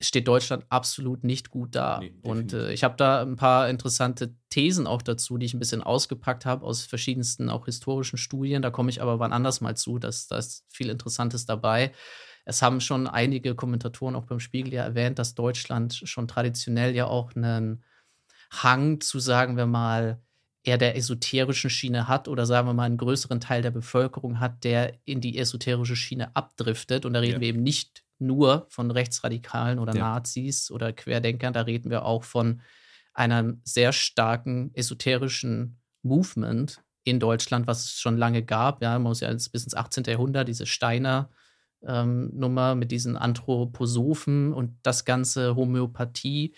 steht 0.00 0.28
Deutschland 0.28 0.64
absolut 0.68 1.24
nicht 1.24 1.50
gut 1.50 1.74
da. 1.74 2.00
Nee, 2.00 2.12
und 2.22 2.52
äh, 2.52 2.72
ich 2.72 2.84
habe 2.84 2.96
da 2.96 3.22
ein 3.22 3.36
paar 3.36 3.68
interessante 3.68 4.34
Thesen 4.50 4.86
auch 4.86 5.02
dazu, 5.02 5.38
die 5.38 5.46
ich 5.46 5.54
ein 5.54 5.58
bisschen 5.58 5.82
ausgepackt 5.82 6.44
habe 6.44 6.66
aus 6.66 6.82
verschiedensten 6.82 7.48
auch 7.48 7.64
historischen 7.64 8.18
Studien. 8.18 8.62
Da 8.62 8.70
komme 8.70 8.90
ich 8.90 9.00
aber 9.00 9.18
wann 9.18 9.32
anders 9.32 9.60
mal 9.60 9.76
zu. 9.76 9.98
dass 9.98 10.26
da 10.26 10.36
ist 10.36 10.64
viel 10.68 10.90
Interessantes 10.90 11.46
dabei. 11.46 11.92
Es 12.44 12.62
haben 12.62 12.80
schon 12.80 13.06
einige 13.06 13.54
Kommentatoren 13.54 14.14
auch 14.14 14.26
beim 14.26 14.38
Spiegel 14.38 14.74
ja 14.74 14.84
erwähnt, 14.84 15.18
dass 15.18 15.34
Deutschland 15.34 15.94
schon 16.04 16.28
traditionell 16.28 16.94
ja 16.94 17.06
auch 17.06 17.34
einen 17.34 17.82
Hang 18.50 19.00
zu, 19.00 19.18
sagen 19.18 19.56
wir 19.56 19.66
mal, 19.66 20.22
eher 20.66 20.78
der 20.78 20.96
esoterischen 20.96 21.70
Schiene 21.70 22.08
hat 22.08 22.26
oder 22.28 22.44
sagen 22.44 22.66
wir 22.68 22.74
mal 22.74 22.84
einen 22.84 22.96
größeren 22.96 23.40
Teil 23.40 23.62
der 23.62 23.70
Bevölkerung 23.70 24.40
hat, 24.40 24.64
der 24.64 24.94
in 25.04 25.20
die 25.20 25.38
esoterische 25.38 25.96
Schiene 25.96 26.34
abdriftet. 26.34 27.06
Und 27.06 27.12
da 27.12 27.20
reden 27.20 27.34
ja. 27.34 27.40
wir 27.40 27.48
eben 27.48 27.62
nicht 27.62 28.04
nur 28.18 28.66
von 28.68 28.90
Rechtsradikalen 28.90 29.78
oder 29.78 29.94
ja. 29.94 30.00
Nazis 30.00 30.70
oder 30.70 30.92
Querdenkern, 30.92 31.52
da 31.52 31.62
reden 31.62 31.90
wir 31.90 32.04
auch 32.04 32.24
von 32.24 32.62
einem 33.14 33.60
sehr 33.64 33.92
starken 33.92 34.70
esoterischen 34.74 35.78
Movement 36.02 36.82
in 37.04 37.20
Deutschland, 37.20 37.66
was 37.66 37.84
es 37.84 37.92
schon 37.92 38.16
lange 38.16 38.42
gab. 38.42 38.82
Ja, 38.82 38.92
man 38.92 39.02
muss 39.02 39.20
ja 39.20 39.30
bis 39.32 39.64
ins 39.64 39.74
18. 39.74 40.04
Jahrhundert 40.04 40.48
diese 40.48 40.66
Steiner 40.66 41.30
ähm, 41.86 42.30
Nummer 42.34 42.74
mit 42.74 42.90
diesen 42.90 43.16
Anthroposophen 43.16 44.52
und 44.52 44.76
das 44.82 45.04
ganze 45.04 45.54
Homöopathie 45.54 46.54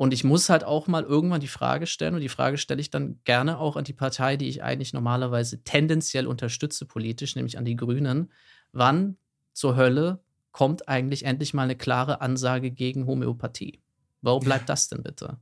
und 0.00 0.14
ich 0.14 0.24
muss 0.24 0.48
halt 0.48 0.64
auch 0.64 0.86
mal 0.86 1.02
irgendwann 1.02 1.42
die 1.42 1.46
Frage 1.46 1.86
stellen, 1.86 2.14
und 2.14 2.22
die 2.22 2.30
Frage 2.30 2.56
stelle 2.56 2.80
ich 2.80 2.88
dann 2.88 3.20
gerne 3.24 3.58
auch 3.58 3.76
an 3.76 3.84
die 3.84 3.92
Partei, 3.92 4.38
die 4.38 4.48
ich 4.48 4.62
eigentlich 4.62 4.94
normalerweise 4.94 5.62
tendenziell 5.62 6.26
unterstütze 6.26 6.86
politisch, 6.86 7.36
nämlich 7.36 7.58
an 7.58 7.66
die 7.66 7.76
Grünen. 7.76 8.32
Wann 8.72 9.18
zur 9.52 9.76
Hölle 9.76 10.24
kommt 10.52 10.88
eigentlich 10.88 11.26
endlich 11.26 11.52
mal 11.52 11.64
eine 11.64 11.76
klare 11.76 12.22
Ansage 12.22 12.70
gegen 12.70 13.06
Homöopathie? 13.06 13.82
Warum 14.22 14.42
bleibt 14.42 14.70
das 14.70 14.88
denn 14.88 15.02
bitte? 15.02 15.36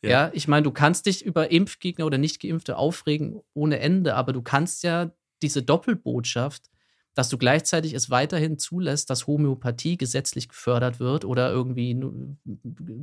Ja, 0.00 0.08
ja 0.10 0.30
ich 0.32 0.48
meine, 0.48 0.62
du 0.62 0.70
kannst 0.70 1.04
dich 1.04 1.22
über 1.22 1.50
Impfgegner 1.50 2.06
oder 2.06 2.16
Nichtgeimpfte 2.16 2.78
aufregen 2.78 3.42
ohne 3.52 3.78
Ende, 3.78 4.14
aber 4.14 4.32
du 4.32 4.40
kannst 4.40 4.84
ja 4.84 5.10
diese 5.42 5.62
Doppelbotschaft 5.62 6.70
dass 7.18 7.28
du 7.28 7.36
gleichzeitig 7.36 7.94
es 7.94 8.10
weiterhin 8.10 8.60
zulässt, 8.60 9.10
dass 9.10 9.26
Homöopathie 9.26 9.96
gesetzlich 9.96 10.48
gefördert 10.48 11.00
wird 11.00 11.24
oder 11.24 11.50
irgendwie 11.50 12.00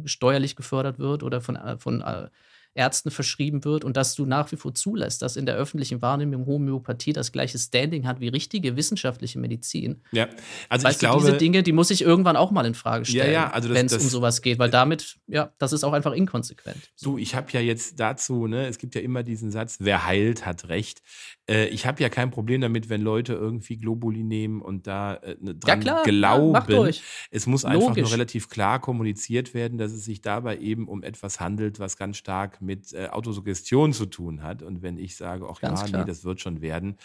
steuerlich 0.06 0.56
gefördert 0.56 1.00
wird 1.00 1.22
oder 1.22 1.42
von, 1.42 1.58
äh, 1.58 1.78
von 1.78 2.00
äh, 2.00 2.30
Ärzten 2.76 3.10
verschrieben 3.10 3.64
wird 3.64 3.86
und 3.86 3.96
dass 3.96 4.16
du 4.16 4.26
nach 4.26 4.52
wie 4.52 4.58
vor 4.58 4.76
zulässt, 4.76 5.22
dass 5.22 5.38
in 5.38 5.46
der 5.46 5.56
öffentlichen 5.56 6.02
Wahrnehmung 6.02 6.46
Homöopathie 6.46 7.14
das 7.14 7.32
gleiche 7.32 7.58
Standing 7.58 8.06
hat 8.06 8.20
wie 8.20 8.28
richtige 8.28 8.76
wissenschaftliche 8.76 9.40
Medizin. 9.40 10.02
Ja, 10.12 10.28
also 10.68 10.86
weißt 10.86 10.96
ich 10.96 11.08
du, 11.08 11.14
glaube, 11.14 11.26
diese 11.26 11.38
Dinge, 11.38 11.64
die 11.64 11.72
muss 11.72 11.90
ich 11.90 12.02
irgendwann 12.02 12.36
auch 12.36 12.52
mal 12.52 12.66
in 12.66 12.76
Frage 12.76 13.06
stellen, 13.06 13.32
ja, 13.32 13.46
ja, 13.46 13.50
also 13.50 13.70
wenn 13.70 13.86
es 13.86 13.94
um 13.94 14.02
sowas 14.02 14.42
geht, 14.42 14.60
weil 14.60 14.70
damit, 14.70 15.18
ja, 15.28 15.54
das 15.58 15.72
ist 15.72 15.86
auch 15.86 15.94
einfach 15.94 16.12
inkonsequent. 16.12 16.92
Du, 17.02 17.18
ich 17.18 17.34
habe 17.34 17.48
ja 17.52 17.62
jetzt 17.62 17.98
dazu, 18.00 18.48
ne, 18.48 18.68
es 18.68 18.78
gibt 18.78 18.94
ja 18.94 19.02
immer 19.02 19.24
diesen 19.24 19.52
Satz, 19.52 19.78
wer 19.80 20.06
heilt, 20.06 20.46
hat 20.46 20.68
Recht. 20.68 21.02
Äh, 21.50 21.68
ich 21.68 21.86
habe 21.86 22.02
ja 22.04 22.10
kein 22.10 22.30
Problem 22.30 22.60
damit, 22.60 22.90
wenn 22.90 23.02
Leute 23.02 23.34
irgendwie 23.34 23.78
Globuli 23.78 24.24
nehmen 24.24 24.62
und 24.62 24.88
da 24.88 25.16
äh, 25.16 25.38
ne, 25.40 25.56
dran 25.56 25.82
ja, 25.82 26.04
klar, 26.04 26.04
glauben. 26.04 26.92
Es 27.32 27.48
muss 27.48 27.64
einfach 27.64 27.90
Logisch. 27.90 28.04
nur 28.04 28.12
relativ 28.12 28.50
klar 28.50 28.82
kommuniziert 28.82 29.54
werden, 29.54 29.78
dass 29.78 29.94
es 29.94 30.04
sich 30.04 30.22
dabei 30.22 30.58
eben 30.58 30.90
um 30.90 31.04
etwas 31.04 31.40
handelt, 31.40 31.80
was 31.80 31.98
ganz 31.98 32.18
stark 32.18 32.62
mit 32.66 32.94
äh, 32.94 33.08
Autosuggestion 33.08 33.94
zu 33.94 34.06
tun 34.06 34.44
hat. 34.44 34.62
Und 34.62 34.82
wenn 34.82 34.98
ich 34.98 35.16
sage, 35.16 35.48
ach 35.50 35.60
Ganz 35.62 35.82
ja, 35.82 35.88
klar. 35.88 36.02
nee, 36.02 36.08
das 36.08 36.24
wird 36.24 36.42
schon 36.42 36.62
werden 36.62 36.98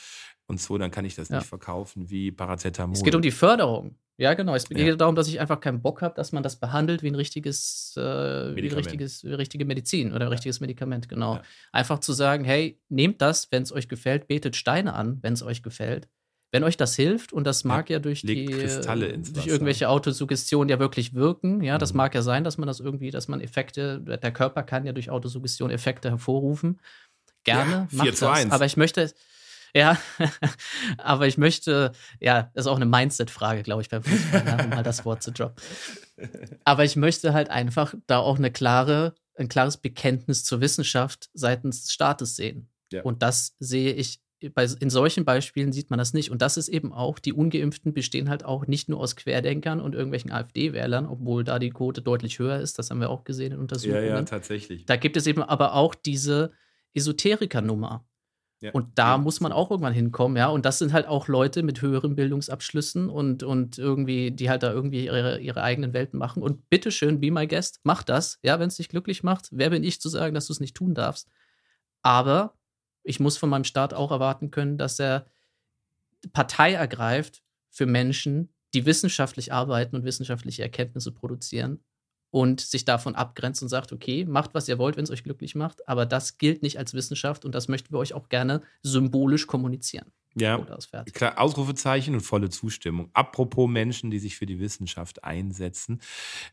und 0.47 0.61
so, 0.61 0.79
dann 0.79 0.91
kann 0.91 1.05
ich 1.05 1.15
das 1.15 1.29
ja. 1.29 1.39
nicht 1.39 1.47
verkaufen 1.47 2.11
wie 2.11 2.33
Paracetamol. 2.33 2.97
Es 2.97 3.05
geht 3.05 3.15
um 3.15 3.23
die 3.23 3.31
Förderung. 3.31 3.97
Ja, 4.21 4.35
genau. 4.35 4.55
Es 4.55 4.69
geht 4.69 4.79
ja. 4.79 4.97
darum, 4.97 5.15
dass 5.15 5.29
ich 5.29 5.41
einfach 5.41 5.61
keinen 5.61 5.81
Bock 5.81 6.03
habe, 6.03 6.15
dass 6.15 6.33
man 6.33 6.43
das 6.43 6.57
behandelt 6.57 7.03
wie 7.03 7.09
ein 7.09 7.15
richtiges, 7.15 7.95
äh, 7.97 8.01
wie 8.55 8.69
ein 8.69 8.75
richtiges, 8.75 9.25
wie 9.25 9.33
richtige 9.33 9.65
Medizin 9.65 10.13
oder 10.13 10.27
ein 10.27 10.33
richtiges 10.33 10.61
Medikament, 10.61 11.09
genau. 11.09 11.41
Einfach 11.73 12.01
zu 12.01 12.13
sagen, 12.13 12.45
hey, 12.45 12.79
nehmt 12.91 13.23
das, 13.23 13.51
wenn 13.51 13.63
es 13.63 13.73
euch 13.73 13.89
gefällt, 13.89 14.29
betet 14.29 14.57
Steine 14.57 14.93
an, 14.93 15.19
wenn 15.23 15.33
es 15.33 15.43
euch 15.43 15.63
gefällt. 15.63 16.07
Wenn 16.53 16.65
euch 16.65 16.77
das 16.77 16.97
hilft, 16.97 17.33
und 17.33 17.45
das 17.45 17.63
mag 17.63 17.91
ja, 17.91 17.97
ja 17.97 18.01
durch 18.01 18.23
die 18.23 18.47
durch 18.47 19.47
irgendwelche 19.47 19.89
Autosuggestionen 19.89 20.69
ja 20.69 20.81
wirklich 20.81 21.15
wirken, 21.15 21.63
ja, 21.63 21.79
das 21.79 21.93
mhm. 21.93 21.99
mag 21.99 22.15
ja 22.15 22.23
sein, 22.23 22.43
dass 22.43 22.59
man 22.59 22.67
das 22.67 22.81
irgendwie, 22.81 23.11
dass 23.11 23.29
man 23.29 23.41
Effekte, 23.41 24.01
der 24.01 24.33
Körper 24.33 24.65
kann 24.65 24.85
ja 24.85 24.93
durch 24.93 25.11
Autosuggestion 25.11 25.71
Effekte 25.71 26.11
hervorrufen. 26.11 26.81
Gerne, 27.45 27.89
ja, 27.93 28.03
4 28.03 28.15
zu 28.15 28.31
1. 28.31 28.53
Aber 28.53 28.67
ich 28.67 28.77
möchte, 28.77 29.13
ja, 29.75 29.97
aber 30.99 31.27
ich 31.27 31.39
möchte, 31.39 31.93
ja, 32.19 32.51
das 32.55 32.67
ist 32.67 32.71
auch 32.71 32.77
eine 32.77 32.87
Mindset-Frage, 32.87 33.63
glaube 33.63 33.83
ich, 33.83 33.89
beim 33.89 34.03
Fußball, 34.03 34.45
ja, 34.45 34.65
um 34.65 34.71
mal 34.71 34.83
das 34.83 35.05
Wort 35.05 35.23
zu 35.23 35.31
droppen. 35.31 35.63
Aber 36.65 36.85
ich 36.85 36.97
möchte 36.97 37.33
halt 37.33 37.49
einfach 37.49 37.95
da 38.07 38.19
auch 38.19 38.39
eine 38.39 38.51
klare, 38.51 39.15
ein 39.37 39.49
klares 39.49 39.77
Bekenntnis 39.77 40.45
zur 40.45 40.61
Wissenschaft 40.61 41.31
seitens 41.33 41.83
des 41.83 41.93
Staates 41.93 42.37
sehen. 42.37 42.69
Ja. 42.93 43.03
Und 43.03 43.23
das 43.23 43.55
sehe 43.59 43.93
ich 43.93 44.21
bei, 44.49 44.67
in 44.81 44.91
solchen 44.91 45.25
Beispielen 45.25 45.73
sieht 45.73 45.91
man 45.91 45.99
das 45.99 46.15
nicht. 46.15 46.31
Und 46.31 46.41
das 46.41 46.57
ist 46.57 46.69
eben 46.69 46.93
auch, 46.93 47.19
die 47.19 47.33
Ungeimpften 47.33 47.93
bestehen 47.93 48.31
halt 48.31 48.45
auch 48.45 48.67
nicht 48.67 48.89
nur 48.89 49.01
aus 49.01 49.17
Querdenkern 49.17 49.81
und 49.81 49.95
irgendwelchen 49.95 50.33
AfD-Wählern, 50.33 51.07
obwohl 51.07 51.45
da 51.45 51.59
die 51.59 51.71
Quote 51.71 52.01
deutlich 52.01 52.39
höher 52.39 52.59
ist. 52.59 52.79
Das 52.79 52.91
haben 52.91 53.01
wir 53.01 53.11
auch 53.11 53.25
gesehen 53.25 53.53
in 53.53 53.59
Untersuchungen. 53.59 54.05
Ja, 54.05 54.17
ja, 54.17 54.23
tatsächlich. 54.23 54.87
Da 54.87 54.97
gibt 54.97 55.17
es 55.17 55.27
eben 55.27 55.43
aber 55.43 55.75
auch 55.75 55.95
diese 55.95 56.53
Esoteriker-Nummer. 56.95 58.07
Ja. 58.63 58.73
Und 58.73 58.99
da 58.99 59.13
ja. 59.13 59.19
muss 59.19 59.41
man 59.41 59.53
auch 59.53 59.71
irgendwann 59.71 59.95
hinkommen, 59.95 60.37
ja. 60.37 60.49
Und 60.49 60.67
das 60.67 60.79
sind 60.79 60.93
halt 60.93 61.07
auch 61.07 61.29
Leute 61.29 61.63
mit 61.63 61.81
höheren 61.81 62.15
Bildungsabschlüssen 62.15 63.09
und, 63.09 63.43
und 63.43 63.79
irgendwie, 63.79 64.33
die 64.33 64.51
halt 64.51 64.63
da 64.63 64.71
irgendwie 64.71 65.07
ihre, 65.07 65.41
ihre 65.41 65.63
eigenen 65.63 65.95
Welten 65.95 66.19
machen. 66.19 66.43
Und 66.43 66.69
bitteschön, 66.69 67.21
be 67.21 67.31
my 67.31 67.47
guest, 67.47 67.81
mach 67.85 68.03
das, 68.03 68.39
ja, 68.43 68.61
wenn 68.61 68.69
es 68.69 68.77
dich 68.77 68.91
glücklich 68.91 69.23
macht. 69.23 69.49
Wer 69.51 69.71
bin 69.71 69.83
ich 69.83 70.01
zu 70.01 70.11
sagen, 70.11 70.35
dass 70.35 70.47
du 70.47 70.53
es 70.53 70.61
nicht 70.61 70.77
tun 70.77 70.95
darfst? 70.95 71.29
Aber 72.03 72.55
ich 73.03 73.21
muss 73.21 73.37
von 73.37 73.51
meinem 73.51 73.65
Staat 73.65 73.95
auch 73.95 74.11
erwarten 74.11 74.51
können, 74.51 74.79
dass 74.79 74.99
er 74.99 75.27
Partei 76.33 76.73
ergreift 76.75 77.43
für 77.71 77.87
Menschen, 77.87 78.53
die 78.75 78.87
wissenschaftlich 78.87 79.53
arbeiten 79.53 79.97
und 79.97 80.05
wissenschaftliche 80.05 80.63
Erkenntnisse 80.63 81.13
produzieren 81.13 81.83
und 82.31 82.61
sich 82.61 82.85
davon 82.85 83.17
abgrenzt 83.17 83.63
und 83.63 83.69
sagt, 83.69 83.93
okay, 83.93 84.25
macht, 84.25 84.55
was 84.55 84.69
ihr 84.69 84.79
wollt, 84.79 84.97
wenn 84.97 85.05
es 85.05 85.11
euch 85.11 85.25
glücklich 85.25 85.55
macht, 85.55 85.89
aber 85.89 86.07
das 86.07 86.39
gilt 86.39 86.63
nicht 86.63 86.79
als 86.79 86.95
Wissenschaft 86.95 87.45
und 87.45 87.55
das 87.55 87.69
möchten 87.69 87.93
wir 87.93 87.99
euch 87.99 88.15
auch 88.15 88.29
gerne 88.29 88.63
symbolisch 88.83 89.47
kommunizieren. 89.47 90.13
Ja, 90.37 90.65
klar, 91.13 91.39
Ausrufezeichen 91.39 92.15
und 92.15 92.21
volle 92.21 92.51
Zustimmung. 92.51 93.11
Apropos 93.15 93.69
Menschen, 93.69 94.13
die 94.13 94.21
sich 94.21 94.37
für 94.37 94.47
die 94.47 94.61
Wissenschaft 94.61 95.25
einsetzen. 95.25 96.01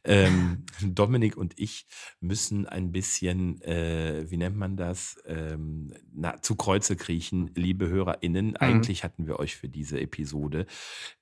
Ähm, 0.03 0.65
Dominik 0.81 1.37
und 1.37 1.53
ich 1.59 1.85
müssen 2.19 2.65
ein 2.65 2.91
bisschen, 2.91 3.61
äh, 3.61 4.25
wie 4.29 4.37
nennt 4.37 4.57
man 4.57 4.77
das, 4.77 5.17
ähm, 5.27 5.93
na, 6.11 6.41
zu 6.41 6.55
Kreuze 6.55 6.95
kriechen, 6.95 7.51
liebe 7.55 7.87
HörerInnen. 7.87 8.47
Mhm. 8.47 8.57
Eigentlich 8.57 9.03
hatten 9.03 9.27
wir 9.27 9.39
euch 9.39 9.55
für 9.55 9.69
diese 9.69 9.99
Episode, 9.99 10.65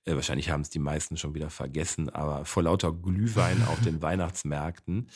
äh, 0.05 0.15
wahrscheinlich 0.15 0.50
haben 0.50 0.62
es 0.62 0.69
die 0.69 0.79
meisten 0.79 1.17
schon 1.17 1.35
wieder 1.35 1.50
vergessen, 1.50 2.09
aber 2.09 2.45
vor 2.45 2.63
lauter 2.63 2.93
Glühwein 2.93 3.62
auf 3.63 3.81
den 3.81 4.01
Weihnachtsmärkten 4.01 5.09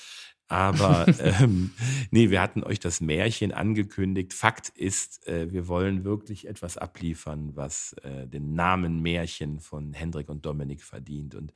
aber 0.50 1.06
ähm, 1.20 1.72
nee, 2.12 2.32
wir 2.32 2.42
hatten 2.42 2.64
euch 2.64 2.80
das 2.80 3.02
Märchen 3.02 3.52
angekündigt. 3.52 4.34
Fakt 4.34 4.70
ist, 4.70 5.26
äh, 5.28 5.52
wir 5.52 5.68
wollen 5.68 6.04
wirklich 6.04 6.48
etwas 6.48 6.78
abliefern, 6.78 7.52
was 7.56 7.94
äh, 8.04 8.28
den 8.28 8.56
Namen 8.56 9.02
Märchen 9.02 9.60
von 9.60 9.94
Hendrik 9.94 10.28
und 10.28 10.46
Dominik 10.46 10.82
verdient. 10.82 11.36
Und 11.36 11.54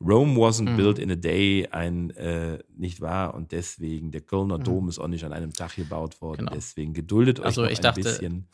Rome 0.00 0.38
wasn't 0.38 0.70
mhm. 0.70 0.76
built 0.76 0.98
in 0.98 1.10
a 1.10 1.16
day, 1.16 1.68
ein 1.70 2.10
äh, 2.10 2.58
nicht 2.76 3.00
wahr? 3.00 3.34
Und 3.34 3.50
deswegen, 3.52 4.12
der 4.12 4.20
Kölner 4.20 4.58
mhm. 4.58 4.64
Dom 4.64 4.88
ist 4.88 5.00
auch 5.00 5.08
nicht 5.08 5.24
an 5.24 5.32
einem 5.32 5.52
Tag 5.52 5.74
gebaut 5.74 6.20
worden. 6.22 6.46
Genau. 6.46 6.54
Deswegen 6.54 6.94
geduldet 6.94 7.40
euch 7.40 7.46
also, 7.46 7.62
noch 7.62 7.68
ein 7.68 7.76
dachte, 7.76 8.00
bisschen. 8.00 8.48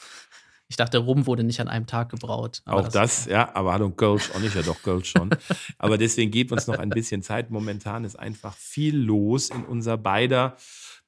Ich 0.69 0.77
dachte, 0.77 0.99
Rum 0.99 1.27
wurde 1.27 1.45
nicht 1.45 1.61
an 1.61 1.69
einem 1.69 1.87
Tag 1.87 2.09
gebraut. 2.11 2.63
auch 2.65 2.85
das, 2.85 2.93
das, 2.93 3.27
ja, 3.27 3.55
aber 3.55 3.75
hallo, 3.75 3.91
Kölsch 3.91 4.31
auch 4.35 4.41
nicht, 4.41 4.55
ja 4.55 4.63
doch, 4.63 4.83
Kölsch 4.83 5.11
schon. 5.11 5.31
aber 5.79 5.99
deswegen 5.99 6.31
gebt 6.31 6.53
uns 6.53 6.67
noch 6.67 6.79
ein 6.79 6.89
bisschen 6.89 7.23
Zeit. 7.23 7.51
Momentan 7.51 8.05
ist 8.05 8.19
einfach 8.19 8.57
viel 8.57 8.97
los 8.97 9.51
in 9.51 9.65
unser 9.65 9.99
beider 9.99 10.57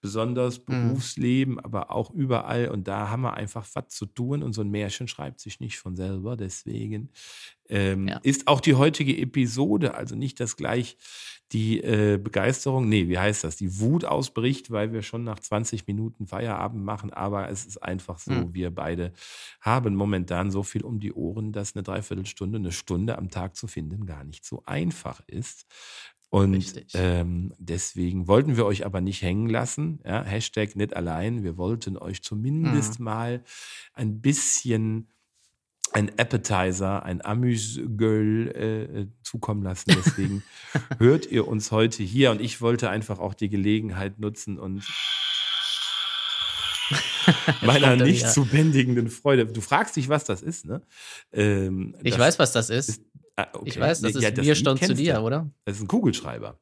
besonders 0.00 0.58
mhm. 0.60 0.64
Berufsleben, 0.88 1.54
mhm. 1.54 1.60
aber 1.60 1.90
auch 1.90 2.10
überall. 2.10 2.68
Und 2.68 2.88
da 2.88 3.08
haben 3.10 3.22
wir 3.22 3.34
einfach 3.34 3.66
was 3.74 3.88
zu 3.88 4.06
tun. 4.06 4.42
Und 4.42 4.52
so 4.52 4.62
ein 4.62 4.70
Märchen 4.70 5.08
schreibt 5.08 5.40
sich 5.40 5.60
nicht 5.60 5.78
von 5.78 5.96
selber. 5.96 6.36
Deswegen 6.36 7.10
ähm, 7.68 8.08
ja. 8.08 8.18
ist 8.22 8.46
auch 8.46 8.60
die 8.60 8.74
heutige 8.74 9.16
Episode, 9.16 9.94
also 9.94 10.16
nicht 10.16 10.40
das 10.40 10.56
gleich 10.56 10.96
die 11.52 11.80
äh, 11.80 12.18
Begeisterung, 12.18 12.88
nee, 12.88 13.08
wie 13.08 13.18
heißt 13.18 13.44
das, 13.44 13.56
die 13.56 13.78
Wut 13.78 14.04
ausbricht, 14.04 14.72
weil 14.72 14.92
wir 14.92 15.02
schon 15.02 15.22
nach 15.22 15.38
20 15.38 15.86
Minuten 15.86 16.26
Feierabend 16.26 16.84
machen, 16.84 17.12
aber 17.12 17.48
es 17.48 17.64
ist 17.66 17.78
einfach 17.78 18.18
so, 18.18 18.32
mhm. 18.32 18.54
wir 18.54 18.74
beide 18.74 19.12
haben 19.60 19.94
momentan 19.94 20.50
so 20.50 20.64
viel 20.64 20.82
um 20.82 20.98
die 20.98 21.12
Ohren, 21.12 21.52
dass 21.52 21.76
eine 21.76 21.84
Dreiviertelstunde, 21.84 22.58
eine 22.58 22.72
Stunde 22.72 23.16
am 23.16 23.30
Tag 23.30 23.54
zu 23.54 23.68
finden 23.68 24.06
gar 24.06 24.24
nicht 24.24 24.44
so 24.44 24.64
einfach 24.66 25.20
ist. 25.28 25.66
Und 26.28 26.84
ähm, 26.94 27.54
deswegen 27.58 28.26
wollten 28.26 28.56
wir 28.56 28.66
euch 28.66 28.84
aber 28.84 29.00
nicht 29.00 29.22
hängen 29.22 29.48
lassen. 29.48 30.00
Ja? 30.04 30.22
Hashtag 30.22 30.74
nicht 30.76 30.94
allein. 30.96 31.44
Wir 31.44 31.56
wollten 31.56 31.96
euch 31.96 32.22
zumindest 32.22 32.98
mhm. 32.98 33.04
mal 33.04 33.44
ein 33.94 34.20
bisschen 34.20 35.08
ein 35.92 36.18
Appetizer, 36.18 37.04
ein 37.04 37.24
Amüsgöl 37.24 38.48
äh, 38.48 39.06
zukommen 39.22 39.62
lassen. 39.62 39.92
Deswegen 39.96 40.42
hört 40.98 41.26
ihr 41.26 41.46
uns 41.46 41.70
heute 41.70 42.02
hier 42.02 42.32
und 42.32 42.40
ich 42.40 42.60
wollte 42.60 42.90
einfach 42.90 43.18
auch 43.18 43.34
die 43.34 43.48
Gelegenheit 43.48 44.18
nutzen 44.18 44.58
und 44.58 44.84
meiner 47.62 47.96
nicht 47.96 48.28
zu 48.28 48.44
bändigenden 48.44 49.08
Freude. 49.08 49.46
Du 49.46 49.60
fragst 49.60 49.96
dich, 49.96 50.08
was 50.08 50.24
das 50.24 50.42
ist, 50.42 50.66
ne? 50.66 50.82
Ähm, 51.32 51.94
ich 52.02 52.18
weiß, 52.18 52.38
was 52.38 52.52
das 52.52 52.68
ist. 52.68 52.88
ist 52.88 53.02
ah, 53.36 53.46
okay. 53.52 53.68
Ich 53.68 53.80
weiß, 53.80 54.00
das 54.00 54.14
ist 54.14 54.22
ja, 54.22 54.30
das 54.30 54.44
mir 54.44 54.54
stand 54.54 54.84
zu 54.84 54.94
dir, 54.94 55.22
oder? 55.22 55.50
Das 55.64 55.76
ist 55.76 55.82
ein 55.82 55.88
Kugelschreiber. 55.88 56.58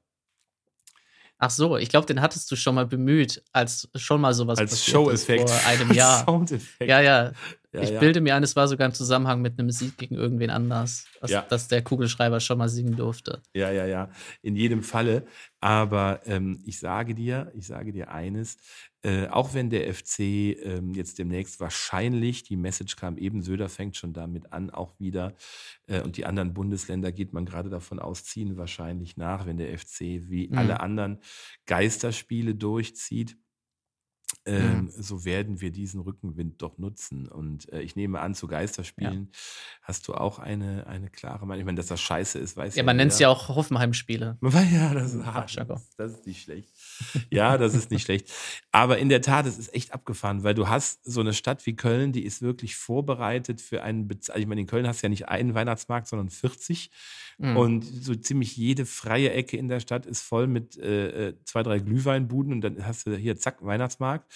Ach 1.38 1.50
so, 1.50 1.76
ich 1.76 1.88
glaube, 1.88 2.07
den 2.07 2.21
hattest 2.21 2.50
du 2.50 2.57
schon 2.57 2.75
mal 2.75 2.87
bemüht, 2.87 3.43
als 3.52 3.88
schon 3.97 4.21
mal 4.21 4.33
sowas 4.33 4.59
als 4.59 4.85
Show-Effekt 4.85 5.50
vor 5.50 5.66
einem 5.66 5.93
Jahr. 5.93 6.25
Soundeffekt. 6.25 6.88
Ja, 6.88 7.00
ja. 7.00 7.33
ja 7.73 7.83
ich 7.83 7.90
ja. 7.90 7.99
bilde 7.99 8.21
mir 8.21 8.37
ein, 8.37 8.43
es 8.45 8.54
war 8.54 8.69
sogar 8.69 8.87
im 8.87 8.95
Zusammenhang 8.95 9.43
mit 9.43 9.59
einem 9.59 9.71
Sieg 9.71 9.99
gegen 9.99 10.14
irgendwen 10.14 10.50
anders, 10.50 11.07
dass, 11.21 11.31
ja. 11.31 11.43
dass, 11.43 11.66
der 11.66 11.83
Kugelschreiber 11.83 12.38
schon 12.38 12.57
mal 12.57 12.69
singen 12.69 12.97
durfte. 12.97 13.43
Ja, 13.52 13.71
ja, 13.71 13.85
ja. 13.85 14.11
In 14.43 14.54
jedem 14.54 14.83
Falle. 14.83 15.26
Aber 15.61 16.21
ähm, 16.25 16.62
ich 16.64 16.78
sage 16.78 17.14
dir, 17.14 17.50
ich 17.54 17.66
sage 17.66 17.93
dir 17.93 18.11
eines, 18.11 18.57
äh, 19.04 19.28
auch 19.28 19.52
wenn 19.52 19.68
der 19.68 19.92
FC 19.92 20.20
ähm, 20.20 20.94
jetzt 20.94 21.18
demnächst 21.18 21.61
wahrscheinlich, 21.61 22.42
die 22.42 22.56
Message 22.56 22.96
kam 22.96 23.18
eben, 23.18 23.42
Söder 23.42 23.68
fängt 23.68 23.96
schon 23.96 24.14
damit 24.14 24.52
an, 24.54 24.70
auch 24.70 24.99
wieder, 24.99 25.34
äh, 25.87 26.00
und 26.00 26.16
die 26.16 26.25
anderen 26.25 26.54
Bundesländer 26.54 27.12
geht 27.12 27.34
man 27.34 27.44
gerade 27.44 27.68
davon 27.68 27.99
aus, 27.99 28.25
ziehen 28.25 28.56
wahrscheinlich 28.56 29.18
nach, 29.18 29.44
wenn 29.44 29.58
der 29.58 29.78
FC 29.78 30.00
wie 30.00 30.49
mhm. 30.49 30.56
alle 30.56 30.80
anderen 30.80 31.20
Geisterspiele 31.66 32.54
durchzieht. 32.54 33.37
Ähm, 34.47 34.83
mhm. 34.83 34.91
so 34.91 35.25
werden 35.25 35.63
wir 35.63 35.71
diesen 35.71 36.01
Rückenwind 36.01 36.61
doch 36.61 36.77
nutzen. 36.77 37.29
Und 37.29 37.73
äh, 37.73 37.81
ich 37.81 37.97
nehme 37.97 38.21
an, 38.21 38.35
zu 38.35 38.47
Geisterspielen 38.47 39.31
ja. 39.33 39.39
hast 39.83 40.07
du 40.07 40.15
auch 40.15 40.39
eine, 40.39 40.87
eine 40.87 41.09
klare 41.09 41.47
Meinung. 41.47 41.61
Ich 41.61 41.67
meine, 41.67 41.77
dass 41.77 41.87
das 41.87 42.03
scheiße 42.03 42.39
ist, 42.39 42.55
weiß 42.55 42.75
ja. 42.75 42.83
Ja, 42.83 42.85
man 42.85 42.97
nennt 42.97 43.13
es 43.13 43.19
ja 43.19 43.29
auch 43.29 43.49
Hoffenheim-Spiele. 43.49 44.39
Ja, 44.75 44.95
das 44.95 45.15
ist, 45.15 45.27
hart, 45.27 45.57
das, 45.69 45.97
das 45.97 46.13
ist 46.13 46.27
nicht 46.27 46.43
schlecht. 46.43 46.69
Ja, 47.31 47.59
das 47.59 47.75
ist 47.75 47.91
nicht 47.91 48.05
schlecht. 48.05 48.33
Aber 48.73 48.99
in 48.99 49.09
der 49.09 49.21
Tat, 49.21 49.47
es 49.47 49.59
ist 49.59 49.75
echt 49.75 49.93
abgefahren, 49.93 50.43
weil 50.43 50.55
du 50.55 50.69
hast 50.69 51.05
so 51.05 51.21
eine 51.21 51.35
Stadt 51.35 51.65
wie 51.67 51.77
Köln, 51.77 52.13
die 52.13 52.25
ist 52.25 52.41
wirklich 52.41 52.77
vorbereitet 52.77 53.61
für 53.61 53.83
einen, 53.83 54.09
Bez 54.09 54.31
also 54.31 54.41
ich 54.41 54.47
meine, 54.47 54.63
in 54.63 54.67
Köln 54.67 54.87
hast 54.87 55.03
du 55.03 55.07
ja 55.07 55.11
nicht 55.11 55.29
einen 55.29 55.55
Weihnachtsmarkt, 55.55 56.09
sondern 56.09 56.31
40. 56.31 56.91
Mhm. 57.39 57.57
Und 57.57 57.85
so 57.85 58.15
ziemlich 58.15 58.57
jede 58.57 58.87
freie 58.87 59.33
Ecke 59.33 59.57
in 59.57 59.69
der 59.69 59.81
Stadt 59.81 60.07
ist 60.07 60.23
voll 60.23 60.47
mit 60.47 60.77
äh, 60.79 61.29
äh 61.29 61.35
zwei, 61.45 61.63
drei 61.63 61.79
Glühweinbuden 61.79 62.53
und 62.53 62.61
dann 62.61 62.87
hast 62.87 63.07
du 63.07 63.17
hier, 63.17 63.37
zack, 63.37 63.65
Weihnachtsmarkt. 63.65 64.33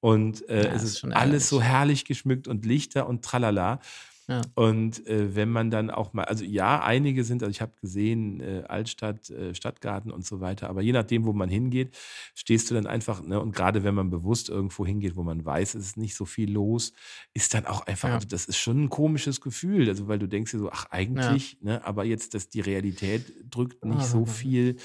Und 0.00 0.48
äh, 0.48 0.64
ja, 0.64 0.72
es 0.72 0.82
ist, 0.82 1.02
ist 1.02 1.12
alles 1.12 1.48
so 1.48 1.60
herrlich 1.60 2.04
geschmückt 2.04 2.46
und 2.48 2.64
Lichter 2.64 3.08
und 3.08 3.24
tralala. 3.24 3.80
Ja. 4.28 4.42
Und 4.54 5.06
äh, 5.06 5.34
wenn 5.34 5.48
man 5.48 5.70
dann 5.70 5.90
auch 5.90 6.12
mal, 6.12 6.24
also 6.24 6.44
ja, 6.44 6.82
einige 6.82 7.24
sind, 7.24 7.42
also 7.42 7.50
ich 7.50 7.62
habe 7.62 7.72
gesehen, 7.80 8.40
äh, 8.40 8.62
Altstadt, 8.68 9.30
äh, 9.30 9.54
Stadtgarten 9.54 10.10
und 10.10 10.26
so 10.26 10.40
weiter, 10.40 10.68
aber 10.68 10.82
je 10.82 10.92
nachdem, 10.92 11.24
wo 11.24 11.32
man 11.32 11.48
hingeht, 11.48 11.96
stehst 12.34 12.70
du 12.70 12.74
dann 12.74 12.86
einfach, 12.86 13.22
ne, 13.22 13.40
und 13.40 13.54
gerade 13.54 13.84
wenn 13.84 13.94
man 13.94 14.10
bewusst 14.10 14.50
irgendwo 14.50 14.84
hingeht, 14.84 15.16
wo 15.16 15.22
man 15.22 15.46
weiß, 15.46 15.74
es 15.74 15.86
ist 15.86 15.96
nicht 15.96 16.14
so 16.14 16.26
viel 16.26 16.52
los, 16.52 16.92
ist 17.32 17.54
dann 17.54 17.64
auch 17.64 17.86
einfach, 17.86 18.10
ja. 18.10 18.16
also 18.16 18.28
das 18.28 18.44
ist 18.44 18.58
schon 18.58 18.84
ein 18.84 18.88
komisches 18.90 19.40
Gefühl, 19.40 19.88
also 19.88 20.08
weil 20.08 20.18
du 20.18 20.28
denkst 20.28 20.52
dir 20.52 20.58
so, 20.58 20.70
ach 20.70 20.84
eigentlich, 20.90 21.56
ja. 21.62 21.72
ne, 21.72 21.86
aber 21.86 22.04
jetzt, 22.04 22.34
dass 22.34 22.50
die 22.50 22.60
Realität 22.60 23.32
drückt 23.48 23.82
nicht 23.82 24.04
so 24.04 24.26
viel 24.26 24.76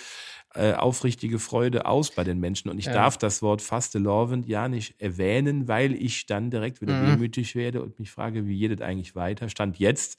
äh, 0.56 0.74
aufrichtige 0.74 1.40
Freude 1.40 1.88
aus 1.88 2.12
bei 2.12 2.24
den 2.24 2.40
Menschen. 2.40 2.70
Und 2.70 2.78
ich 2.78 2.86
ja. 2.86 2.94
darf 2.94 3.18
das 3.18 3.42
Wort 3.42 3.62
Fastelovend 3.62 4.48
ja 4.48 4.68
nicht 4.68 5.02
erwähnen, 5.02 5.68
weil 5.68 5.96
ich 5.96 6.28
dann 6.28 6.52
direkt 6.52 6.80
wieder 6.80 6.94
mhm. 6.94 7.14
wehmütig 7.14 7.56
werde 7.56 7.82
und 7.82 7.98
mich 7.98 8.12
frage, 8.12 8.46
wie 8.46 8.60
geht 8.60 8.72
es 8.72 8.82
eigentlich 8.82 9.16
weiter? 9.34 9.50
Stand 9.50 9.80
jetzt. 9.80 10.18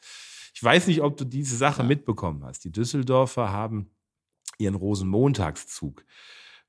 Ich 0.55 0.63
weiß 0.63 0.87
nicht, 0.87 1.03
ob 1.03 1.17
du 1.17 1.25
diese 1.25 1.57
Sache 1.57 1.83
ja. 1.83 1.89
mitbekommen 1.89 2.45
hast. 2.45 2.65
Die 2.65 2.73
Düsseldorfer 2.73 3.51
haben 3.51 3.91
ihren 4.59 4.75
Rosenmontagszug 4.75 6.05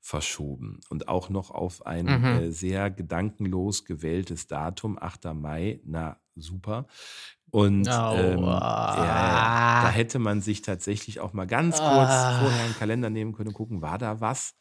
verschoben 0.00 0.80
und 0.88 1.08
auch 1.08 1.30
noch 1.30 1.50
auf 1.50 1.84
ein 1.86 2.06
mhm. 2.06 2.24
äh, 2.24 2.50
sehr 2.52 2.90
gedankenlos 2.90 3.84
gewähltes 3.84 4.46
Datum, 4.46 4.98
8. 5.00 5.34
Mai. 5.34 5.80
Na, 5.84 6.18
super. 6.36 6.86
Und 7.50 7.88
oh, 7.88 8.14
ähm, 8.14 8.44
ja, 8.44 9.82
da 9.82 9.90
hätte 9.90 10.18
man 10.18 10.40
sich 10.40 10.62
tatsächlich 10.62 11.20
auch 11.20 11.32
mal 11.32 11.46
ganz 11.46 11.76
kurz 11.78 12.10
ah. 12.10 12.40
vorher 12.40 12.64
einen 12.64 12.74
Kalender 12.74 13.10
nehmen 13.10 13.32
können 13.32 13.52
gucken, 13.52 13.82
war 13.82 13.98
da 13.98 14.20
was? 14.20 14.54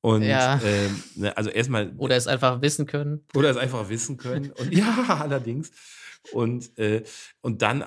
Und 0.00 0.22
ja. 0.22 0.60
ähm, 0.62 1.02
ne, 1.16 1.36
also 1.36 1.50
erstmal. 1.50 1.92
Oder 1.96 2.16
es 2.16 2.26
einfach 2.26 2.62
wissen 2.62 2.86
können. 2.86 3.24
Oder 3.34 3.50
es 3.50 3.56
einfach 3.56 3.88
wissen 3.88 4.16
können. 4.16 4.52
Und 4.52 4.72
ja, 4.74 5.18
allerdings. 5.20 5.72
Und, 6.32 6.76
äh, 6.78 7.04
und 7.40 7.62
dann 7.62 7.82
äh, 7.82 7.86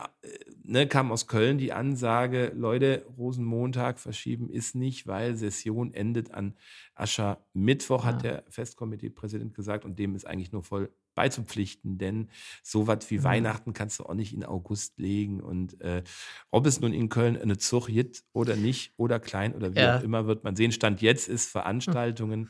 ne, 0.64 0.88
kam 0.88 1.12
aus 1.12 1.28
Köln 1.28 1.58
die 1.58 1.74
Ansage, 1.74 2.52
Leute, 2.56 3.06
Rosenmontag 3.18 4.00
verschieben 4.00 4.50
ist 4.50 4.76
nicht, 4.76 5.08
weil 5.08 5.36
Session 5.36 5.94
endet 5.94 6.34
an 6.34 6.56
Aschermittwoch, 6.96 8.04
ja. 8.04 8.10
hat 8.10 8.24
der 8.24 8.44
Festkomiteepräsident 8.50 9.54
gesagt. 9.54 9.86
Und 9.86 10.00
dem 10.00 10.16
ist 10.16 10.26
eigentlich 10.26 10.52
nur 10.52 10.64
voll 10.64 10.92
beizupflichten, 11.16 11.98
denn 11.98 12.30
so 12.64 12.88
was 12.88 13.10
wie 13.10 13.20
mhm. 13.20 13.24
Weihnachten 13.24 13.74
kannst 13.74 14.00
du 14.00 14.06
auch 14.06 14.14
nicht 14.14 14.34
in 14.34 14.44
August 14.44 14.98
legen. 15.00 15.42
Und 15.42 15.80
äh, 15.82 16.04
ob 16.50 16.66
es 16.66 16.80
nun 16.80 16.94
in 16.94 17.10
Köln 17.10 17.38
eine 17.38 17.58
Zug 17.58 17.88
gibt 17.88 18.24
oder 18.34 18.56
nicht, 18.56 18.94
oder 18.98 19.20
klein 19.20 19.54
oder 19.54 19.76
wie 19.76 19.80
ja. 19.80 19.98
auch 19.98 20.04
immer, 20.04 20.28
wird 20.28 20.44
man 20.44 20.56
sehen. 20.56 20.72
Stand 20.72 21.02
jetzt 21.02 21.28
ist 21.28 21.50
Veranstaltungen. 21.50 22.42
Mhm 22.42 22.50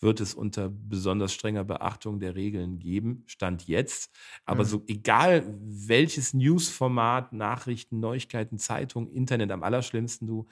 wird 0.00 0.20
es 0.20 0.34
unter 0.34 0.68
besonders 0.68 1.32
strenger 1.32 1.64
Beachtung 1.64 2.20
der 2.20 2.34
Regeln 2.34 2.78
geben, 2.78 3.24
Stand 3.26 3.66
jetzt. 3.66 4.14
Aber 4.44 4.64
mhm. 4.64 4.68
so 4.68 4.84
egal 4.86 5.44
welches 5.58 6.34
Newsformat, 6.34 7.32
Nachrichten, 7.32 8.00
Neuigkeiten, 8.00 8.58
Zeitung, 8.58 9.08
Internet, 9.10 9.50
am 9.50 9.62
allerschlimmsten 9.62 10.26
du 10.26 10.46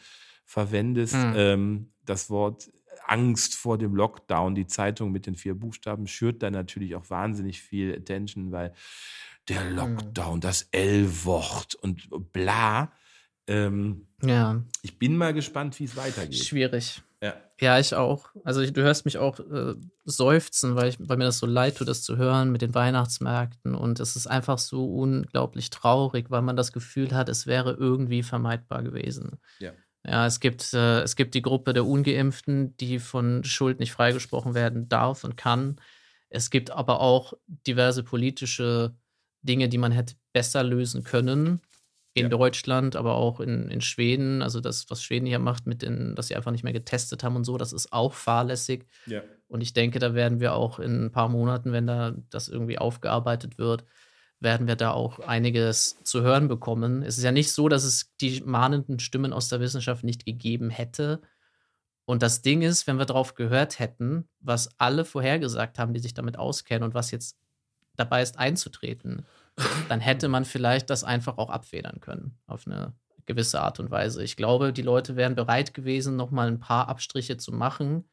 verwendest, 0.44 1.14
mhm. 1.14 1.32
ähm, 1.36 1.92
das 2.04 2.30
Wort 2.30 2.70
Angst 3.06 3.54
vor 3.54 3.78
dem 3.78 3.94
Lockdown, 3.94 4.54
die 4.54 4.66
Zeitung 4.66 5.12
mit 5.12 5.26
den 5.26 5.34
vier 5.34 5.54
Buchstaben, 5.54 6.06
schürt 6.06 6.42
da 6.42 6.50
natürlich 6.50 6.94
auch 6.94 7.08
wahnsinnig 7.10 7.60
viel 7.62 7.94
Attention, 7.94 8.52
weil 8.52 8.72
der. 9.48 9.70
Lockdown, 9.70 10.40
das 10.40 10.68
L-Wort 10.70 11.74
und 11.74 12.08
bla. 12.32 12.92
Ähm, 13.46 14.06
ja. 14.22 14.62
Ich 14.82 14.98
bin 14.98 15.16
mal 15.16 15.34
gespannt, 15.34 15.78
wie 15.78 15.84
es 15.84 15.96
weitergeht. 15.96 16.44
Schwierig. 16.44 17.02
Ja. 17.20 17.34
Ja, 17.60 17.78
ich 17.78 17.94
auch. 17.94 18.28
Also 18.42 18.60
ich, 18.60 18.72
du 18.72 18.82
hörst 18.82 19.04
mich 19.04 19.18
auch 19.18 19.38
äh, 19.38 19.74
seufzen, 20.04 20.76
weil, 20.76 20.88
ich, 20.88 20.96
weil 20.98 21.16
mir 21.16 21.24
das 21.24 21.38
so 21.38 21.46
leid 21.46 21.76
tut, 21.76 21.88
das 21.88 22.02
zu 22.02 22.16
hören 22.16 22.50
mit 22.50 22.62
den 22.62 22.74
Weihnachtsmärkten. 22.74 23.74
Und 23.74 24.00
es 24.00 24.16
ist 24.16 24.26
einfach 24.26 24.58
so 24.58 24.86
unglaublich 24.94 25.70
traurig, 25.70 26.30
weil 26.30 26.42
man 26.42 26.56
das 26.56 26.72
Gefühl 26.72 27.12
hat, 27.12 27.28
es 27.28 27.46
wäre 27.46 27.72
irgendwie 27.72 28.22
vermeidbar 28.22 28.82
gewesen. 28.82 29.38
Ja. 29.60 29.72
Ja, 30.06 30.26
es 30.26 30.40
gibt, 30.40 30.74
äh, 30.74 31.00
es 31.00 31.16
gibt 31.16 31.34
die 31.34 31.42
Gruppe 31.42 31.72
der 31.72 31.86
Ungeimpften, 31.86 32.76
die 32.76 32.98
von 32.98 33.42
Schuld 33.44 33.80
nicht 33.80 33.92
freigesprochen 33.92 34.54
werden 34.54 34.88
darf 34.88 35.24
und 35.24 35.36
kann. 35.36 35.80
Es 36.28 36.50
gibt 36.50 36.70
aber 36.70 37.00
auch 37.00 37.32
diverse 37.46 38.02
politische 38.02 38.94
Dinge, 39.42 39.68
die 39.68 39.78
man 39.78 39.92
hätte 39.92 40.14
besser 40.32 40.62
lösen 40.62 41.04
können 41.04 41.60
in 42.12 42.24
ja. 42.24 42.28
Deutschland, 42.28 42.96
aber 42.96 43.14
auch 43.14 43.40
in, 43.40 43.68
in 43.70 43.80
Schweden. 43.80 44.42
Also 44.42 44.60
das, 44.60 44.88
was 44.90 45.02
Schweden 45.02 45.26
hier 45.26 45.38
macht, 45.38 45.66
mit 45.66 45.82
den, 45.82 46.14
dass 46.14 46.28
sie 46.28 46.36
einfach 46.36 46.52
nicht 46.52 46.64
mehr 46.64 46.72
getestet 46.72 47.24
haben 47.24 47.36
und 47.36 47.44
so, 47.44 47.56
das 47.56 47.72
ist 47.72 47.92
auch 47.92 48.14
fahrlässig. 48.14 48.86
Ja. 49.06 49.22
Und 49.48 49.60
ich 49.60 49.72
denke, 49.72 49.98
da 49.98 50.14
werden 50.14 50.40
wir 50.40 50.54
auch 50.54 50.78
in 50.78 51.06
ein 51.06 51.12
paar 51.12 51.28
Monaten, 51.28 51.72
wenn 51.72 51.86
da 51.86 52.14
das 52.30 52.48
irgendwie 52.48 52.78
aufgearbeitet 52.78 53.58
wird, 53.58 53.84
werden 54.40 54.66
wir 54.66 54.76
da 54.76 54.90
auch 54.90 55.20
einiges 55.20 56.02
zu 56.02 56.22
hören 56.22 56.48
bekommen. 56.48 57.02
Es 57.02 57.18
ist 57.18 57.24
ja 57.24 57.32
nicht 57.32 57.52
so, 57.52 57.68
dass 57.68 57.84
es 57.84 58.14
die 58.20 58.42
mahnenden 58.44 58.98
Stimmen 58.98 59.32
aus 59.32 59.48
der 59.48 59.60
Wissenschaft 59.60 60.04
nicht 60.04 60.24
gegeben 60.24 60.70
hätte. 60.70 61.20
Und 62.04 62.22
das 62.22 62.42
Ding 62.42 62.62
ist, 62.62 62.86
wenn 62.86 62.98
wir 62.98 63.06
darauf 63.06 63.34
gehört 63.34 63.78
hätten, 63.78 64.28
was 64.40 64.68
alle 64.78 65.04
vorhergesagt 65.04 65.78
haben, 65.78 65.94
die 65.94 66.00
sich 66.00 66.14
damit 66.14 66.38
auskennen 66.38 66.84
und 66.84 66.94
was 66.94 67.10
jetzt 67.10 67.38
dabei 67.96 68.22
ist 68.22 68.38
einzutreten, 68.38 69.24
dann 69.88 70.00
hätte 70.00 70.28
man 70.28 70.44
vielleicht 70.44 70.90
das 70.90 71.04
einfach 71.04 71.38
auch 71.38 71.50
abfedern 71.50 72.00
können 72.00 72.36
auf 72.46 72.66
eine 72.66 72.92
gewisse 73.26 73.60
Art 73.60 73.80
und 73.80 73.90
Weise. 73.90 74.22
Ich 74.22 74.36
glaube, 74.36 74.72
die 74.72 74.82
Leute 74.82 75.16
wären 75.16 75.34
bereit 75.34 75.72
gewesen, 75.72 76.16
nochmal 76.16 76.48
ein 76.48 76.60
paar 76.60 76.88
Abstriche 76.88 77.36
zu 77.36 77.52
machen, 77.52 78.04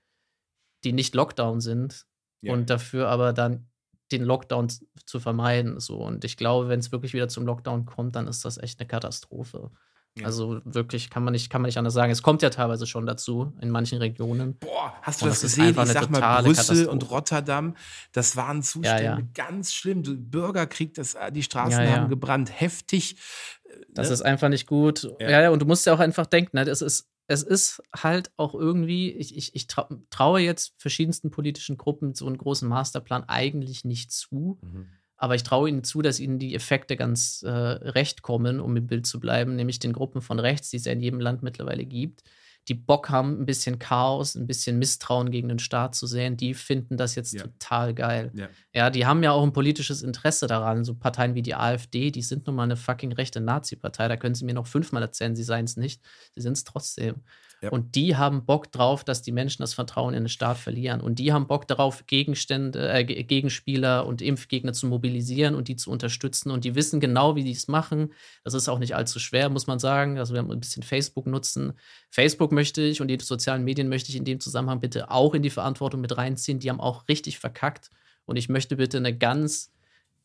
die 0.83 0.93
nicht 0.93 1.15
Lockdown 1.15 1.59
sind 1.59 2.05
ja. 2.41 2.53
und 2.53 2.69
dafür 2.69 3.09
aber 3.09 3.33
dann 3.33 3.67
den 4.11 4.23
Lockdown 4.23 4.67
zu 5.05 5.19
vermeiden. 5.19 5.79
So. 5.79 5.97
Und 5.97 6.23
ich 6.25 6.37
glaube, 6.37 6.69
wenn 6.69 6.79
es 6.79 6.91
wirklich 6.91 7.13
wieder 7.13 7.27
zum 7.27 7.45
Lockdown 7.45 7.85
kommt, 7.85 8.15
dann 8.15 8.27
ist 8.27 8.45
das 8.45 8.57
echt 8.57 8.79
eine 8.79 8.87
Katastrophe. 8.87 9.71
Ja. 10.17 10.25
Also 10.25 10.59
wirklich 10.65 11.09
kann 11.09 11.23
man, 11.23 11.31
nicht, 11.31 11.49
kann 11.49 11.61
man 11.61 11.69
nicht 11.69 11.77
anders 11.77 11.93
sagen. 11.93 12.11
Es 12.11 12.21
kommt 12.21 12.41
ja 12.41 12.49
teilweise 12.49 12.85
schon 12.85 13.05
dazu 13.05 13.53
in 13.61 13.69
manchen 13.69 13.97
Regionen. 13.99 14.57
Boah, 14.57 14.93
hast 15.01 15.21
du 15.21 15.25
das, 15.25 15.39
das 15.39 15.55
gesehen? 15.55 15.69
Ich 15.69 15.91
sag 15.91 16.09
mal, 16.09 16.43
Brüssel 16.43 16.87
und 16.87 17.09
Rotterdam, 17.09 17.75
das 18.11 18.35
waren 18.35 18.61
Zustände 18.61 19.03
ja, 19.03 19.19
ja. 19.19 19.27
ganz 19.33 19.73
schlimm. 19.73 20.03
Bürgerkrieg, 20.03 20.93
das, 20.95 21.13
äh, 21.13 21.31
die 21.31 21.43
Straßen 21.43 21.89
haben 21.89 22.09
gebrannt, 22.09 22.51
heftig. 22.53 23.15
Äh, 23.63 23.69
das 23.89 24.09
ne? 24.09 24.15
ist 24.15 24.21
einfach 24.21 24.49
nicht 24.49 24.67
gut. 24.67 25.09
Ja. 25.19 25.43
ja, 25.43 25.49
und 25.49 25.61
du 25.61 25.65
musst 25.65 25.85
ja 25.85 25.93
auch 25.93 25.99
einfach 25.99 26.25
denken, 26.25 26.57
ne? 26.57 26.69
es, 26.69 26.81
ist, 26.81 27.09
es 27.27 27.43
ist 27.43 27.81
halt 27.95 28.31
auch 28.37 28.53
irgendwie, 28.53 29.11
ich, 29.11 29.37
ich, 29.37 29.55
ich 29.55 29.67
traue 29.67 30.41
jetzt 30.41 30.73
verschiedensten 30.77 31.31
politischen 31.31 31.77
Gruppen 31.77 32.13
so 32.13 32.27
einen 32.27 32.37
großen 32.37 32.67
Masterplan 32.67 33.23
eigentlich 33.23 33.85
nicht 33.85 34.11
zu. 34.11 34.59
Mhm 34.61 34.87
aber 35.21 35.35
ich 35.35 35.43
traue 35.43 35.69
ihnen 35.69 35.83
zu, 35.83 36.01
dass 36.01 36.19
ihnen 36.19 36.39
die 36.39 36.55
Effekte 36.55 36.97
ganz 36.97 37.43
äh, 37.43 37.49
recht 37.51 38.23
kommen, 38.23 38.59
um 38.59 38.75
im 38.75 38.87
Bild 38.87 39.05
zu 39.05 39.19
bleiben, 39.19 39.55
nämlich 39.55 39.77
den 39.77 39.93
Gruppen 39.93 40.19
von 40.19 40.39
rechts, 40.39 40.71
die 40.71 40.77
es 40.77 40.85
ja 40.85 40.93
in 40.93 40.99
jedem 40.99 41.19
Land 41.19 41.43
mittlerweile 41.43 41.85
gibt, 41.85 42.23
die 42.67 42.75
Bock 42.75 43.09
haben, 43.09 43.41
ein 43.41 43.45
bisschen 43.45 43.79
Chaos, 43.79 44.35
ein 44.35 44.45
bisschen 44.45 44.77
Misstrauen 44.77 45.31
gegen 45.31 45.49
den 45.49 45.59
Staat 45.59 45.95
zu 45.95 46.05
sehen, 46.05 46.37
die 46.37 46.53
finden 46.53 46.95
das 46.95 47.15
jetzt 47.15 47.33
ja. 47.33 47.43
total 47.43 47.93
geil. 47.93 48.31
Ja. 48.35 48.49
ja. 48.73 48.89
die 48.89 49.05
haben 49.05 49.23
ja 49.23 49.31
auch 49.31 49.43
ein 49.43 49.53
politisches 49.53 50.03
Interesse 50.03 50.47
daran. 50.47 50.85
So 50.85 50.93
Parteien 50.93 51.33
wie 51.33 51.41
die 51.41 51.55
AfD, 51.55 52.11
die 52.11 52.21
sind 52.21 52.45
nun 52.45 52.55
mal 52.55 52.63
eine 52.63 52.77
fucking 52.77 53.13
rechte 53.13 53.41
Nazi-Partei. 53.41 54.07
Da 54.07 54.17
können 54.17 54.35
sie 54.35 54.45
mir 54.45 54.53
noch 54.53 54.67
fünfmal 54.67 55.01
erzählen, 55.01 55.35
sie 55.35 55.43
seien 55.43 55.65
es 55.65 55.75
nicht. 55.75 56.01
Sie 56.35 56.41
sind 56.41 56.53
es 56.53 56.63
trotzdem. 56.63 57.23
Ja. 57.61 57.69
Und 57.69 57.93
die 57.93 58.15
haben 58.15 58.45
Bock 58.45 58.71
drauf, 58.71 59.03
dass 59.03 59.21
die 59.21 59.31
Menschen 59.31 59.61
das 59.61 59.75
Vertrauen 59.75 60.15
in 60.15 60.23
den 60.23 60.29
Staat 60.29 60.57
verlieren. 60.57 60.99
Und 60.99 61.19
die 61.19 61.31
haben 61.31 61.45
Bock 61.45 61.67
darauf, 61.67 62.07
Gegenstände, 62.07 62.91
äh, 62.91 63.03
Gegenspieler 63.03 64.07
und 64.07 64.23
Impfgegner 64.23 64.73
zu 64.73 64.87
mobilisieren 64.87 65.53
und 65.53 65.67
die 65.67 65.75
zu 65.75 65.91
unterstützen. 65.91 66.49
Und 66.49 66.65
die 66.65 66.73
wissen 66.73 66.99
genau, 66.99 67.35
wie 67.35 67.43
die 67.43 67.51
es 67.51 67.67
machen. 67.67 68.13
Das 68.43 68.55
ist 68.55 68.67
auch 68.67 68.79
nicht 68.79 68.95
allzu 68.95 69.19
schwer, 69.19 69.49
muss 69.49 69.67
man 69.67 69.77
sagen. 69.77 70.17
Also 70.17 70.33
wir 70.33 70.39
haben 70.39 70.49
ein 70.49 70.59
bisschen 70.59 70.81
Facebook 70.81 71.27
nutzen. 71.27 71.73
Facebook 72.09 72.51
möchte 72.51 72.81
ich 72.81 72.99
und 72.99 73.09
die 73.09 73.19
sozialen 73.19 73.63
Medien 73.63 73.89
möchte 73.89 74.09
ich 74.09 74.15
in 74.15 74.25
dem 74.25 74.39
Zusammenhang 74.39 74.79
bitte 74.79 75.11
auch 75.11 75.35
in 75.35 75.43
die 75.43 75.51
Verantwortung 75.51 76.01
mit 76.01 76.17
reinziehen. 76.17 76.57
Die 76.57 76.69
haben 76.69 76.81
auch 76.81 77.07
richtig 77.07 77.37
verkackt. 77.37 77.91
Und 78.25 78.37
ich 78.37 78.49
möchte 78.49 78.75
bitte 78.75 78.97
eine 78.97 79.15
ganz 79.15 79.71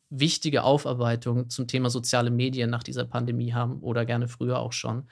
wichtige 0.08 0.62
Aufarbeitung 0.62 1.50
zum 1.50 1.66
Thema 1.66 1.90
soziale 1.90 2.30
Medien 2.30 2.70
nach 2.70 2.82
dieser 2.82 3.04
Pandemie 3.04 3.52
haben 3.52 3.80
oder 3.80 4.06
gerne 4.06 4.28
früher 4.28 4.58
auch 4.60 4.72
schon. 4.72 5.06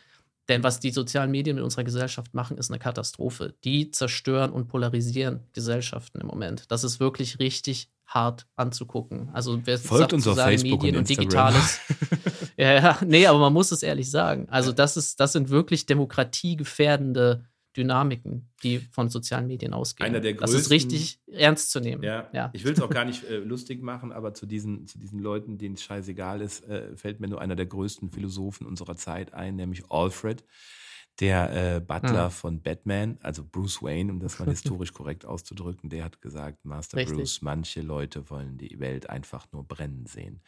Denn 0.49 0.63
was 0.63 0.81
die 0.81 0.91
sozialen 0.91 1.31
Medien 1.31 1.57
mit 1.57 1.65
unserer 1.65 1.85
Gesellschaft 1.85 2.35
machen, 2.35 2.59
ist 2.59 2.71
eine 2.71 2.79
Katastrophe. 2.79 3.55
Die 3.65 3.91
zerstören 3.91 4.53
und 4.53 4.69
polarisieren 4.69 5.41
Gesellschaften 5.53 6.21
im 6.21 6.27
Moment. 6.27 6.71
Das 6.71 6.85
ist 6.85 7.01
wirklich 7.01 7.39
richtig 7.39 7.91
hart 8.07 8.47
anzugucken. 8.57 9.31
Also 9.33 9.61
wer 9.65 9.79
folgt 9.79 10.13
uns 10.13 10.27
auf 10.29 10.37
Facebook 10.37 10.83
Medien 10.83 10.97
und, 10.97 11.01
und 11.01 11.09
Digitales. 11.09 11.81
ja, 12.57 12.75
ja, 12.75 12.99
nee, 13.07 13.27
aber 13.27 13.39
man 13.39 13.53
muss 13.53 13.73
es 13.73 13.83
ehrlich 13.83 14.11
sagen. 14.11 14.47
Also 14.51 14.73
das 14.73 14.97
ist, 14.97 15.19
das 15.21 15.33
sind 15.33 15.49
wirklich 15.49 15.87
demokratiegefährdende 15.87 17.47
Dynamiken, 17.77 18.49
die 18.63 18.79
von 18.79 19.09
sozialen 19.09 19.47
Medien 19.47 19.73
ausgehen. 19.73 20.07
Einer 20.07 20.21
der 20.21 20.35
größten, 20.35 20.55
das 20.55 20.67
ist 20.67 20.71
richtig 20.71 21.21
ernst 21.27 21.71
zu 21.71 21.81
nehmen. 21.81 22.03
Ja, 22.03 22.29
ja. 22.33 22.51
Ich 22.53 22.65
will 22.65 22.73
es 22.73 22.81
auch 22.81 22.91
gar 22.91 23.05
nicht 23.05 23.25
äh, 23.25 23.39
lustig 23.39 23.83
machen, 23.83 24.13
aber 24.13 24.35
zu 24.35 24.47
diesen, 24.47 24.87
zu 24.87 24.99
diesen 24.99 25.19
Leuten, 25.19 25.59
denen 25.59 25.75
es 25.75 25.83
scheißegal 25.83 26.41
ist, 26.41 26.65
äh, 26.69 26.97
fällt 26.97 27.21
mir 27.21 27.29
nur 27.29 27.41
einer 27.41 27.57
der 27.57 27.67
größten 27.67 28.11
Philosophen 28.11 28.67
unserer 28.67 28.97
Zeit 28.97 29.35
ein, 29.35 29.57
nämlich 29.57 29.91
Alfred, 29.91 30.45
der 31.21 31.77
äh, 31.77 31.81
Butler 31.81 32.27
hm. 32.27 32.31
von 32.31 32.63
Batman, 32.63 33.19
also 33.23 33.45
Bruce 33.45 33.83
Wayne, 33.83 34.13
um 34.13 34.21
das 34.21 34.39
mal 34.39 34.49
historisch 34.49 34.93
korrekt 34.95 35.25
auszudrücken, 35.25 35.91
der 35.91 36.05
hat 36.05 36.21
gesagt, 36.21 36.65
Master 36.65 36.97
richtig. 36.97 37.17
Bruce, 37.17 37.43
manche 37.43 37.83
Leute 37.83 38.31
wollen 38.31 38.59
die 38.59 38.79
Welt 38.81 39.11
einfach 39.11 39.47
nur 39.53 39.65
brennen 39.65 40.07
sehen. 40.07 40.41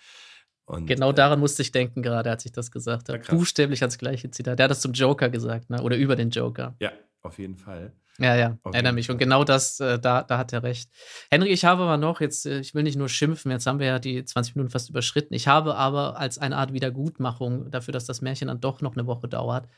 Und, 0.66 0.86
genau 0.86 1.10
äh, 1.10 1.14
daran 1.14 1.40
musste 1.40 1.62
ich 1.62 1.72
denken 1.72 2.02
gerade, 2.02 2.30
als 2.30 2.44
ich 2.44 2.52
das 2.52 2.70
gesagt 2.70 3.08
habe. 3.08 3.20
Buchstäblich 3.20 3.82
ans 3.82 3.98
gleiche 3.98 4.30
Zitat. 4.30 4.58
Der 4.58 4.64
hat 4.64 4.70
das 4.70 4.80
zum 4.80 4.92
Joker 4.92 5.30
gesagt, 5.30 5.70
ne? 5.70 5.80
oder 5.80 5.96
über 5.96 6.16
den 6.16 6.30
Joker. 6.30 6.74
Ja, 6.80 6.90
auf 7.22 7.38
jeden 7.38 7.56
Fall. 7.56 7.92
Ja, 8.18 8.34
ja, 8.34 8.58
auf 8.62 8.74
erinnere 8.74 8.94
mich. 8.94 9.10
Und 9.10 9.18
genau 9.18 9.44
das, 9.44 9.78
äh, 9.78 9.98
da, 9.98 10.22
da 10.22 10.38
hat 10.38 10.52
er 10.52 10.62
recht. 10.62 10.90
Henry, 11.30 11.50
ich 11.50 11.64
habe 11.64 11.82
aber 11.82 11.98
noch, 11.98 12.20
jetzt, 12.20 12.46
äh, 12.46 12.60
ich 12.60 12.74
will 12.74 12.82
nicht 12.82 12.96
nur 12.96 13.08
schimpfen, 13.08 13.50
jetzt 13.50 13.66
haben 13.66 13.78
wir 13.78 13.86
ja 13.86 13.98
die 13.98 14.24
20 14.24 14.56
Minuten 14.56 14.70
fast 14.70 14.88
überschritten. 14.90 15.34
Ich 15.34 15.46
habe 15.46 15.76
aber 15.76 16.18
als 16.18 16.38
eine 16.38 16.56
Art 16.56 16.72
Wiedergutmachung 16.72 17.70
dafür, 17.70 17.92
dass 17.92 18.06
das 18.06 18.22
Märchen 18.22 18.48
dann 18.48 18.60
doch 18.60 18.80
noch 18.80 18.96
eine 18.96 19.06
Woche 19.06 19.28
dauert, 19.28 19.68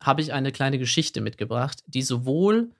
habe 0.00 0.22
ich 0.22 0.32
eine 0.32 0.52
kleine 0.52 0.78
Geschichte 0.78 1.20
mitgebracht, 1.20 1.82
die 1.86 2.02
sowohl 2.02 2.70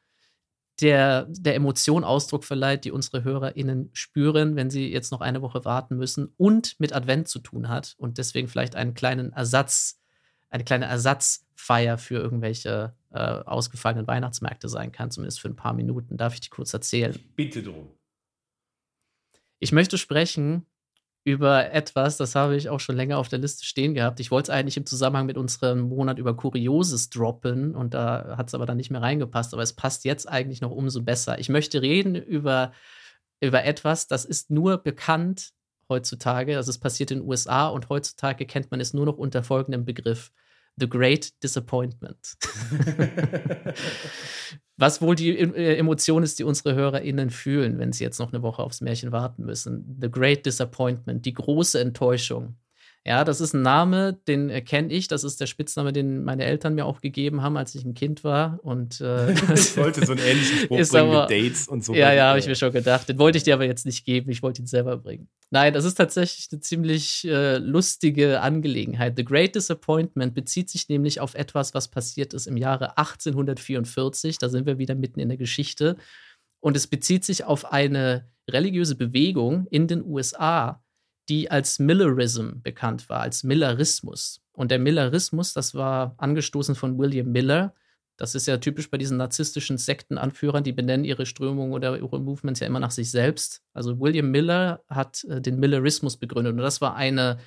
der, 0.83 1.27
der 1.29 1.55
Emotion 1.55 2.05
Ausdruck 2.05 2.45
verleiht, 2.45 2.85
die 2.85 2.90
unsere 2.90 3.23
HörerInnen 3.23 3.90
spüren, 3.92 4.57
wenn 4.57 4.68
sie 4.68 4.90
jetzt 4.90 5.12
noch 5.12 5.21
eine 5.21 5.40
Woche 5.40 5.64
warten 5.64 5.97
müssen 5.97 6.35
und 6.37 6.79
mit 6.81 6.92
Advent 6.92 7.29
zu 7.29 7.38
tun 7.38 7.68
hat 7.68 7.95
und 7.99 8.18
deswegen 8.18 8.49
vielleicht 8.49 8.75
einen 8.75 8.95
kleinen 8.95 9.33
Ersatz, 9.33 10.01
eine 10.51 10.64
kleine 10.64 10.87
Ersatzfeier 10.87 11.97
für 11.99 12.16
irgendwelche 12.16 12.95
äh, 13.11 13.18
ausgefallenen 13.18 14.07
Weihnachtsmärkte 14.07 14.68
sein 14.68 14.90
kann, 14.90 15.11
zumindest 15.11 15.40
für 15.40 15.49
ein 15.49 15.57
paar 15.57 15.73
Minuten. 15.73 16.16
Darf 16.16 16.35
ich 16.35 16.40
die 16.40 16.51
kurz 16.51 16.75
erzählen? 16.75 17.18
Bitte 17.37 17.62
drum. 17.62 17.88
Ich 19.61 19.71
möchte 19.71 19.97
sprechen 19.97 20.66
über 21.25 21.71
etwas, 21.71 22.17
das 22.17 22.35
habe 22.35 22.57
ich 22.57 22.69
auch 22.69 22.81
schon 22.81 22.97
länger 22.97 23.19
auf 23.19 23.29
der 23.29 23.39
Liste 23.39 23.65
stehen 23.65 23.95
gehabt. 23.95 24.19
Ich 24.19 24.31
wollte 24.33 24.51
es 24.51 24.59
eigentlich 24.59 24.77
im 24.77 24.87
Zusammenhang 24.87 25.27
mit 25.27 25.37
unserem 25.37 25.81
Monat 25.81 26.19
über 26.19 26.35
Kurioses 26.37 27.11
droppen 27.11 27.77
und 27.77 27.95
da 27.95 28.35
hat 28.37 28.49
es 28.49 28.55
aber 28.55 28.67
dann 28.67 28.77
nicht 28.77 28.91
mehr 28.91 29.03
reingepasst. 29.03 29.53
Aber 29.53 29.63
es 29.63 29.73
passt 29.73 30.05
jetzt 30.05 30.29
eigentlich 30.29 30.61
noch 30.61 30.73
umso 30.73 31.03
besser. 31.03 31.39
Ich 31.39 31.49
möchte 31.49 31.81
reden 31.81 32.17
über, 32.17 32.73
über 33.41 33.65
etwas, 33.65 34.09
das 34.09 34.25
ist 34.25 34.51
nur 34.51 34.79
bekannt 34.79 35.53
heutzutage. 35.89 36.57
Also 36.57 36.71
es 36.71 36.79
passiert 36.79 37.13
in 37.13 37.21
den 37.21 37.29
USA 37.29 37.69
und 37.69 37.89
heutzutage 37.89 38.45
kennt 38.45 38.73
man 38.73 38.81
es 38.81 38.93
nur 38.93 39.07
noch 39.07 39.17
unter 39.17 39.45
folgendem 39.45 39.85
Begriff. 39.85 40.33
The 40.83 40.88
Great 40.88 41.33
Disappointment. 41.45 42.37
Was 44.77 45.01
wohl 45.01 45.14
die 45.14 45.38
äh, 45.38 45.77
Emotion 45.77 46.25
ist, 46.25 46.40
die 46.40 46.45
unsere 46.45 46.75
HörerInnen 46.75 47.31
fühlen, 47.31 47.79
wenn 47.79 47.92
sie 47.92 48.03
jetzt 48.03 48.18
noch 48.18 48.33
eine 48.33 48.42
Woche 48.42 48.64
aufs 48.64 48.81
Märchen 48.81 49.12
warten 49.12 49.45
müssen. 49.45 49.97
The 50.01 50.11
Great 50.11 50.45
Disappointment, 50.45 51.25
die 51.25 51.35
große 51.35 51.79
Enttäuschung. 51.79 52.57
Ja, 53.05 53.25
das 53.25 53.41
ist 53.41 53.53
ein 53.53 53.62
Name, 53.62 54.21
den 54.29 54.49
äh, 54.49 54.61
kenne 54.61 54.93
ich. 54.93 55.09
Das 55.09 55.25
ist 55.25 55.41
der 55.41 55.47
Spitzname, 55.47 55.93
den 55.93 56.23
meine 56.23 56.45
Eltern 56.45 56.77
mir 56.77 56.87
auch 56.87 57.01
gegeben 57.01 57.43
haben, 57.43 57.57
als 57.57 57.75
ich 57.75 57.85
ein 57.85 57.95
Kind 57.95 58.23
war. 58.23 58.61
Und 58.62 59.01
äh, 59.01 59.33
ich 59.55 59.77
wollte 59.77 60.07
so 60.07 60.12
einen 60.12 60.21
ähnlichen 60.21 60.59
Spruch 60.65 60.77
bringen 60.77 61.11
aber, 61.11 61.23
mit 61.23 61.31
Dates 61.31 61.67
und 61.67 61.85
so. 61.85 61.95
Ja, 61.95 62.12
ja, 62.12 62.29
habe 62.29 62.38
ich 62.38 62.47
mir 62.47 62.55
schon 62.55 62.71
gedacht. 62.71 63.09
Den 63.09 63.19
wollte 63.19 63.38
ich 63.38 63.45
dir 63.45 63.55
aber 63.55 63.65
jetzt 63.65 63.87
nicht 63.87 64.05
geben. 64.05 64.31
Ich 64.31 64.41
wollte 64.41 64.62
ihn 64.62 64.67
selber 64.67 64.97
bringen. 64.99 65.29
Nein, 65.51 65.73
das 65.73 65.85
ist 65.85 65.95
tatsächlich 65.95 66.49
eine 66.53 66.61
ziemlich 66.61 67.27
äh, 67.27 67.59
lustige 67.59 68.41
Angelegenheit. 68.41 69.15
The 69.17 69.25
Great 69.25 69.57
Disappointment 69.57 70.35
bezieht 70.35 70.71
sich 70.71 70.88
nämlich 70.88 71.19
auf 71.19 71.35
etwas, 71.35 71.75
was 71.75 71.88
passiert 71.88 72.33
ist 72.35 72.47
im 72.47 72.57
Jahre 72.57 72.99
1844. 72.99 74.38
Da 74.38 74.49
sind 74.49 74.65
wir 74.65 74.79
wieder 74.79 74.95
mitten 74.95 75.19
in 75.19 75.29
der 75.29 75.38
Geschichte. 75.38 75.97
Und 76.61 76.77
es 76.77 76.87
bezieht 76.87 77.25
sich 77.25 77.43
auf 77.43 77.73
eine 77.73 78.29
religiöse 78.49 78.95
Bewegung 78.95 79.67
in 79.71 79.88
den 79.88 80.05
USA, 80.05 80.82
die 81.29 81.51
als 81.51 81.79
Millerism 81.79 82.63
bekannt 82.63 83.09
war, 83.09 83.21
als 83.21 83.45
Millerismus. 83.45 84.41
Und 84.53 84.71
der 84.71 84.79
Millerismus, 84.79 85.53
das 85.53 85.75
war 85.75 86.15
angestoßen 86.19 86.75
von 86.75 86.99
William 86.99 87.31
Miller. 87.31 87.75
Das 88.17 88.35
ist 88.35 88.47
ja 88.47 88.59
typisch 88.59 88.91
bei 88.91 88.99
diesen 88.99 89.17
narzisstischen 89.17 89.79
Sektenanführern, 89.79 90.65
die 90.65 90.73
benennen 90.73 91.05
ihre 91.05 91.27
Strömungen 91.27 91.73
oder 91.73 91.97
ihre 91.97 92.21
Movements 92.21 92.61
ja 92.61 92.67
immer 92.67 92.81
nach 92.81 92.91
sich 92.91 93.11
selbst. 93.11 93.63
Also 93.73 93.99
William 93.99 94.31
Miller 94.31 94.85
hat 94.89 95.25
äh, 95.25 95.41
den 95.41 95.59
Millerismus 95.59 96.17
begründet 96.19 96.53
und 96.53 96.59
das 96.59 96.81
war 96.81 96.95
eine 96.95 97.39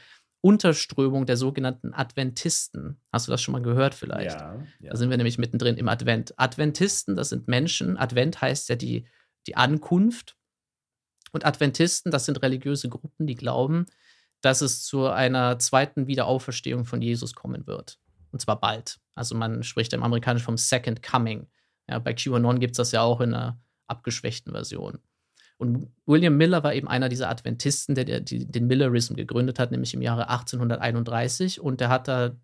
Unterströmung 0.42 1.26
der 1.26 1.38
sogenannten 1.38 1.94
Adventisten. 1.94 3.00
Hast 3.12 3.28
du 3.28 3.32
das 3.32 3.42
schon 3.42 3.54
mal 3.54 3.64
gehört 3.64 3.96
vielleicht? 3.96 4.40
Ja, 4.40 4.64
ja. 4.80 4.92
Da 4.92 4.96
sind 4.96 5.10
wir 5.10 5.18
nämlich 5.18 5.40
mittendrin 5.40 5.76
im 5.76 5.88
Advent. 5.88 6.34
Adventisten, 6.38 7.16
das 7.16 7.30
sind 7.30 7.48
Menschen. 7.48 7.98
Advent 7.98 8.42
heißt 8.42 8.70
ja 8.70 8.76
die, 8.76 9.08
die 9.48 9.56
Ankunft. 9.56 10.35
Und 11.36 11.46
Adventisten, 11.46 12.14
das 12.14 12.24
sind 12.24 12.42
religiöse 12.42 12.88
Gruppen, 12.88 13.28
die 13.28 13.36
glauben, 13.36 13.88
dass 14.40 14.62
es 14.62 14.86
zu 14.86 15.08
einer 15.08 15.60
zweiten 15.60 16.08
Wiederauferstehung 16.08 16.86
von 16.86 17.02
Jesus 17.02 17.36
kommen 17.36 17.68
wird. 17.68 18.00
Und 18.32 18.40
zwar 18.40 18.58
bald. 18.58 19.02
Also 19.16 19.36
man 19.36 19.62
spricht 19.62 19.92
im 19.92 20.02
Amerikanischen 20.02 20.46
vom 20.46 20.56
Second 20.56 21.04
Coming. 21.04 21.48
Ja, 21.90 22.00
bei 22.00 22.14
QAnon 22.14 22.62
gibt 22.62 22.72
es 22.72 22.78
das 22.78 22.94
ja 22.94 23.02
auch 23.02 23.20
in 23.20 23.34
einer 23.34 23.60
abgeschwächten 23.88 24.54
Version. 24.54 25.00
Und 25.58 25.92
William 26.06 26.38
Miller 26.38 26.64
war 26.64 26.74
eben 26.74 26.88
einer 26.88 27.10
dieser 27.10 27.30
Adventisten, 27.30 27.96
der, 27.96 28.06
der 28.06 28.22
den 28.22 28.68
Millerism 28.68 29.16
gegründet 29.16 29.60
hat, 29.60 29.72
nämlich 29.72 29.94
im 29.94 30.02
Jahre 30.02 30.30
1831. 30.30 31.60
Und 31.60 31.82
der 31.82 31.90
hat 31.90 32.08
da 32.08 32.38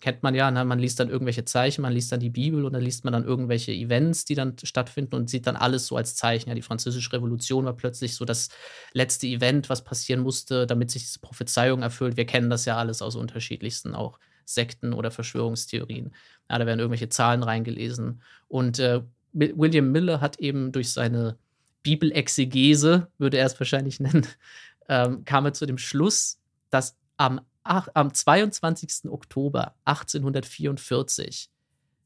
kennt 0.00 0.22
man 0.22 0.34
ja, 0.34 0.50
ne? 0.50 0.64
man 0.64 0.78
liest 0.78 1.00
dann 1.00 1.08
irgendwelche 1.08 1.44
Zeichen, 1.44 1.82
man 1.82 1.92
liest 1.92 2.12
dann 2.12 2.20
die 2.20 2.30
Bibel 2.30 2.64
und 2.64 2.72
dann 2.72 2.82
liest 2.82 3.04
man 3.04 3.12
dann 3.12 3.24
irgendwelche 3.24 3.72
Events, 3.72 4.24
die 4.24 4.34
dann 4.34 4.54
stattfinden 4.62 5.14
und 5.14 5.30
sieht 5.30 5.46
dann 5.46 5.56
alles 5.56 5.86
so 5.86 5.96
als 5.96 6.14
Zeichen. 6.14 6.48
Ja, 6.48 6.54
die 6.54 6.62
Französische 6.62 7.12
Revolution 7.12 7.64
war 7.64 7.74
plötzlich 7.74 8.14
so 8.14 8.24
das 8.24 8.50
letzte 8.92 9.26
Event, 9.26 9.68
was 9.68 9.84
passieren 9.84 10.20
musste, 10.20 10.66
damit 10.66 10.90
sich 10.90 11.04
diese 11.04 11.20
Prophezeiung 11.20 11.82
erfüllt. 11.82 12.16
Wir 12.16 12.26
kennen 12.26 12.50
das 12.50 12.64
ja 12.64 12.76
alles 12.76 13.00
aus 13.02 13.16
unterschiedlichsten 13.16 13.94
auch 13.94 14.18
Sekten 14.44 14.92
oder 14.92 15.10
Verschwörungstheorien. 15.10 16.12
Ja, 16.50 16.58
da 16.58 16.66
werden 16.66 16.80
irgendwelche 16.80 17.08
Zahlen 17.08 17.42
reingelesen. 17.42 18.22
Und 18.48 18.78
äh, 18.78 19.02
William 19.32 19.92
Miller 19.92 20.20
hat 20.20 20.38
eben 20.40 20.72
durch 20.72 20.92
seine 20.92 21.36
Bibelexegese, 21.82 23.08
würde 23.18 23.38
er 23.38 23.46
es 23.46 23.58
wahrscheinlich 23.58 24.00
nennen, 24.00 24.26
ähm, 24.88 25.24
kam 25.24 25.44
er 25.44 25.52
zu 25.52 25.66
dem 25.66 25.78
Schluss, 25.78 26.38
dass 26.70 26.96
am 27.16 27.40
am 27.68 28.12
22. 28.12 29.10
Oktober 29.10 29.74
1844 29.84 31.50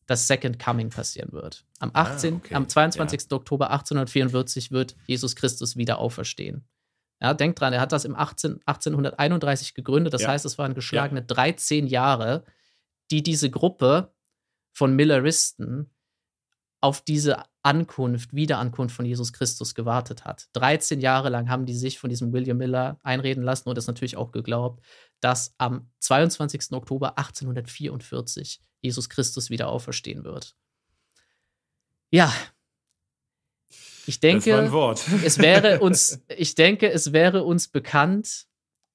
das 0.06 0.26
Second 0.26 0.58
Coming 0.58 0.90
passieren 0.90 1.32
wird. 1.32 1.64
Am, 1.78 1.90
18, 1.94 2.34
ah, 2.34 2.36
okay. 2.36 2.54
am 2.54 2.68
22. 2.68 3.20
Ja. 3.30 3.36
Oktober 3.36 3.70
1844 3.70 4.70
wird 4.72 4.96
Jesus 5.06 5.36
Christus 5.36 5.76
wieder 5.76 5.98
auferstehen. 5.98 6.64
Ja, 7.20 7.34
denkt 7.34 7.60
dran, 7.60 7.72
er 7.72 7.80
hat 7.80 7.92
das 7.92 8.04
im 8.04 8.16
18, 8.16 8.60
1831 8.66 9.74
gegründet. 9.74 10.12
Das 10.12 10.22
ja. 10.22 10.28
heißt, 10.28 10.44
es 10.44 10.58
waren 10.58 10.74
geschlagene 10.74 11.20
ja. 11.20 11.26
13 11.26 11.86
Jahre, 11.86 12.44
die 13.10 13.22
diese 13.22 13.48
Gruppe 13.48 14.12
von 14.72 14.96
Milleristen 14.96 15.90
auf 16.80 17.00
diese 17.00 17.44
Ankunft, 17.62 18.34
Wiederankunft 18.34 18.96
von 18.96 19.04
Jesus 19.04 19.32
Christus 19.32 19.74
gewartet 19.74 20.24
hat. 20.24 20.48
13 20.54 21.00
Jahre 21.00 21.28
lang 21.28 21.48
haben 21.48 21.66
die 21.66 21.74
sich 21.74 21.98
von 21.98 22.10
diesem 22.10 22.32
William 22.32 22.58
Miller 22.58 22.98
einreden 23.02 23.42
lassen 23.42 23.68
und 23.68 23.78
es 23.78 23.86
natürlich 23.86 24.16
auch 24.16 24.32
geglaubt, 24.32 24.84
dass 25.20 25.54
am 25.58 25.88
22. 26.00 26.72
Oktober 26.72 27.18
1844 27.18 28.60
Jesus 28.80 29.08
Christus 29.08 29.50
wieder 29.50 29.68
auferstehen 29.68 30.24
wird. 30.24 30.56
Ja, 32.10 32.32
ich 34.06 34.20
denke, 34.20 34.50
es 35.24 35.38
wäre 35.38 35.80
uns, 35.80 36.20
ich 36.36 36.54
denke, 36.54 36.90
es 36.90 37.12
wäre 37.12 37.44
uns 37.44 37.68
bekannt, 37.68 38.46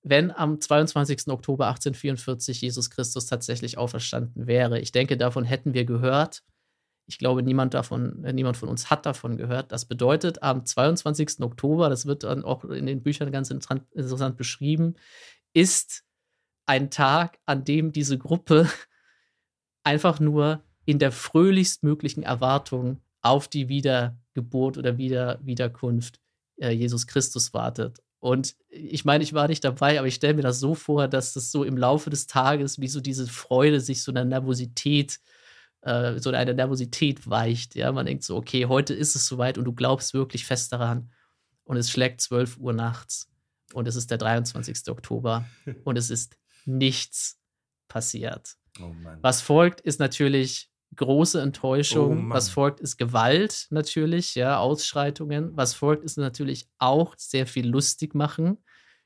wenn 0.03 0.31
am 0.31 0.59
22. 0.59 1.27
Oktober 1.27 1.67
1844 1.67 2.61
Jesus 2.61 2.89
Christus 2.89 3.25
tatsächlich 3.25 3.77
auferstanden 3.77 4.47
wäre. 4.47 4.79
Ich 4.79 4.91
denke, 4.91 5.17
davon 5.17 5.43
hätten 5.43 5.73
wir 5.73 5.85
gehört. 5.85 6.43
Ich 7.07 7.17
glaube, 7.17 7.41
niemand 7.41 7.73
davon, 7.73 8.23
äh, 8.23 8.33
niemand 8.33 8.57
von 8.57 8.69
uns 8.69 8.89
hat 8.89 9.05
davon 9.05 9.37
gehört. 9.37 9.71
Das 9.71 9.85
bedeutet, 9.85 10.43
am 10.43 10.65
22. 10.65 11.41
Oktober, 11.41 11.89
das 11.89 12.05
wird 12.05 12.23
dann 12.23 12.43
auch 12.43 12.65
in 12.65 12.85
den 12.85 13.01
Büchern 13.01 13.31
ganz 13.31 13.49
interessant 13.49 14.37
beschrieben, 14.37 14.95
ist 15.53 16.03
ein 16.65 16.91
Tag, 16.91 17.39
an 17.45 17.63
dem 17.63 17.91
diese 17.91 18.17
Gruppe 18.17 18.69
einfach 19.83 20.19
nur 20.19 20.61
in 20.85 20.99
der 20.99 21.11
fröhlichst 21.11 21.83
möglichen 21.83 22.23
Erwartung 22.23 23.01
auf 23.21 23.47
die 23.47 23.69
Wiedergeburt 23.69 24.77
oder 24.77 24.97
Wieder 24.97 25.39
Wiederkunft 25.41 26.19
äh, 26.57 26.71
Jesus 26.71 27.07
Christus 27.07 27.53
wartet. 27.53 28.01
Und 28.19 28.55
ich 28.69 29.05
meine, 29.05 29.23
ich 29.23 29.33
war 29.33 29.47
nicht 29.47 29.63
dabei, 29.63 29.99
aber 29.99 30.07
ich 30.07 30.15
stelle 30.15 30.33
mir 30.33 30.41
das 30.41 30.59
so 30.59 30.75
vor, 30.75 31.07
dass 31.07 31.33
das 31.33 31.51
so 31.51 31.63
im 31.63 31.77
Laufe 31.77 32.09
des 32.09 32.27
Tages, 32.27 32.79
wie 32.79 32.87
so 32.87 32.99
diese 32.99 33.27
Freude 33.27 33.79
sich 33.79 34.03
so 34.03 34.11
einer 34.11 34.25
Nervosität, 34.25 35.19
äh, 35.81 36.19
so 36.19 36.29
eine 36.31 36.53
Nervosität 36.53 37.29
weicht. 37.29 37.75
Ja, 37.75 37.91
man 37.91 38.05
denkt 38.05 38.23
so, 38.23 38.35
okay, 38.35 38.65
heute 38.65 38.93
ist 38.93 39.15
es 39.15 39.27
soweit 39.27 39.57
und 39.57 39.65
du 39.65 39.73
glaubst 39.73 40.13
wirklich 40.13 40.45
fest 40.45 40.71
daran. 40.71 41.11
Und 41.63 41.77
es 41.77 41.89
schlägt 41.89 42.21
12 42.21 42.57
Uhr 42.57 42.73
nachts 42.73 43.29
und 43.73 43.87
es 43.87 43.95
ist 43.95 44.09
der 44.11 44.17
23. 44.17 44.89
Oktober 44.89 45.45
und 45.83 45.97
es 45.97 46.09
ist 46.09 46.37
nichts 46.65 47.39
passiert. 47.87 48.55
Oh 48.79 48.93
Was 49.21 49.41
folgt, 49.41 49.81
ist 49.81 49.99
natürlich 49.99 50.69
große 50.95 51.41
Enttäuschung. 51.41 52.27
Oh 52.27 52.33
Was 52.33 52.49
folgt, 52.49 52.79
ist 52.79 52.97
Gewalt 52.97 53.67
natürlich, 53.69 54.35
ja, 54.35 54.59
Ausschreitungen. 54.59 55.55
Was 55.55 55.73
folgt, 55.73 56.03
ist 56.03 56.17
natürlich 56.17 56.67
auch 56.77 57.15
sehr 57.17 57.47
viel 57.47 57.67
lustig 57.67 58.15
machen 58.15 58.57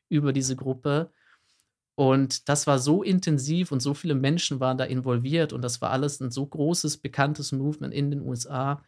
über 0.10 0.34
diese 0.34 0.56
Gruppe. 0.56 1.12
Und 1.96 2.48
das 2.50 2.68
war 2.68 2.80
so 2.80 3.04
intensiv 3.04 3.72
und 3.72 3.82
so 3.82 3.94
viele 3.94 4.16
Menschen 4.16 4.60
waren 4.60 4.78
da 4.78 4.86
involviert 4.86 5.54
und 5.54 5.62
das 5.62 5.82
war 5.82 5.92
alles 5.92 6.20
ein 6.20 6.32
so 6.32 6.46
großes, 6.46 6.98
bekanntes 6.98 7.52
Movement 7.52 7.94
in 7.94 8.10
den 8.10 8.22
USA, 8.22 8.82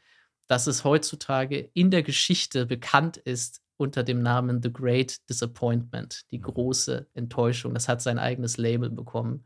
dass 0.47 0.67
es 0.67 0.83
heutzutage 0.83 1.69
in 1.73 1.91
der 1.91 2.03
Geschichte 2.03 2.65
bekannt 2.65 3.17
ist 3.17 3.61
unter 3.77 4.03
dem 4.03 4.21
Namen 4.21 4.61
The 4.61 4.71
Great 4.71 5.29
Disappointment, 5.29 6.23
die 6.31 6.39
große 6.39 7.07
Enttäuschung. 7.13 7.73
Das 7.73 7.87
hat 7.87 8.01
sein 8.01 8.19
eigenes 8.19 8.57
Label 8.57 8.89
bekommen. 8.89 9.45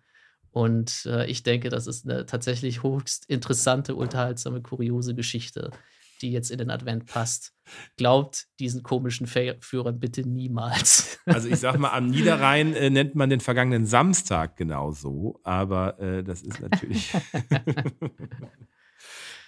Und 0.52 1.06
äh, 1.06 1.26
ich 1.28 1.44
denke, 1.44 1.70
das 1.70 1.88
ist 1.88 2.06
eine 2.06 2.26
tatsächlich 2.26 2.84
höchst 2.84 3.26
interessante, 3.26 3.96
unterhaltsame, 3.96 4.62
kuriose 4.62 5.16
Geschichte, 5.16 5.72
die 6.22 6.32
jetzt 6.32 6.52
in 6.52 6.58
den 6.58 6.70
Advent 6.70 7.06
passt. 7.06 7.54
Glaubt 7.98 8.48
diesen 8.60 8.84
komischen 8.84 9.28
Führern 9.28 10.00
bitte 10.00 10.28
niemals. 10.28 11.20
Also 11.28 11.50
ich 11.50 11.60
sag 11.60 11.78
mal, 11.78 11.92
am 11.92 12.08
Niederrhein 12.08 12.74
äh, 12.74 12.90
nennt 12.90 13.16
man 13.16 13.30
den 13.30 13.42
vergangenen 13.42 13.86
Samstag 13.86 14.56
genauso, 14.56 15.42
aber 15.44 16.00
äh, 16.00 16.24
das 16.24 16.42
ist 16.42 16.62
natürlich. 16.62 17.14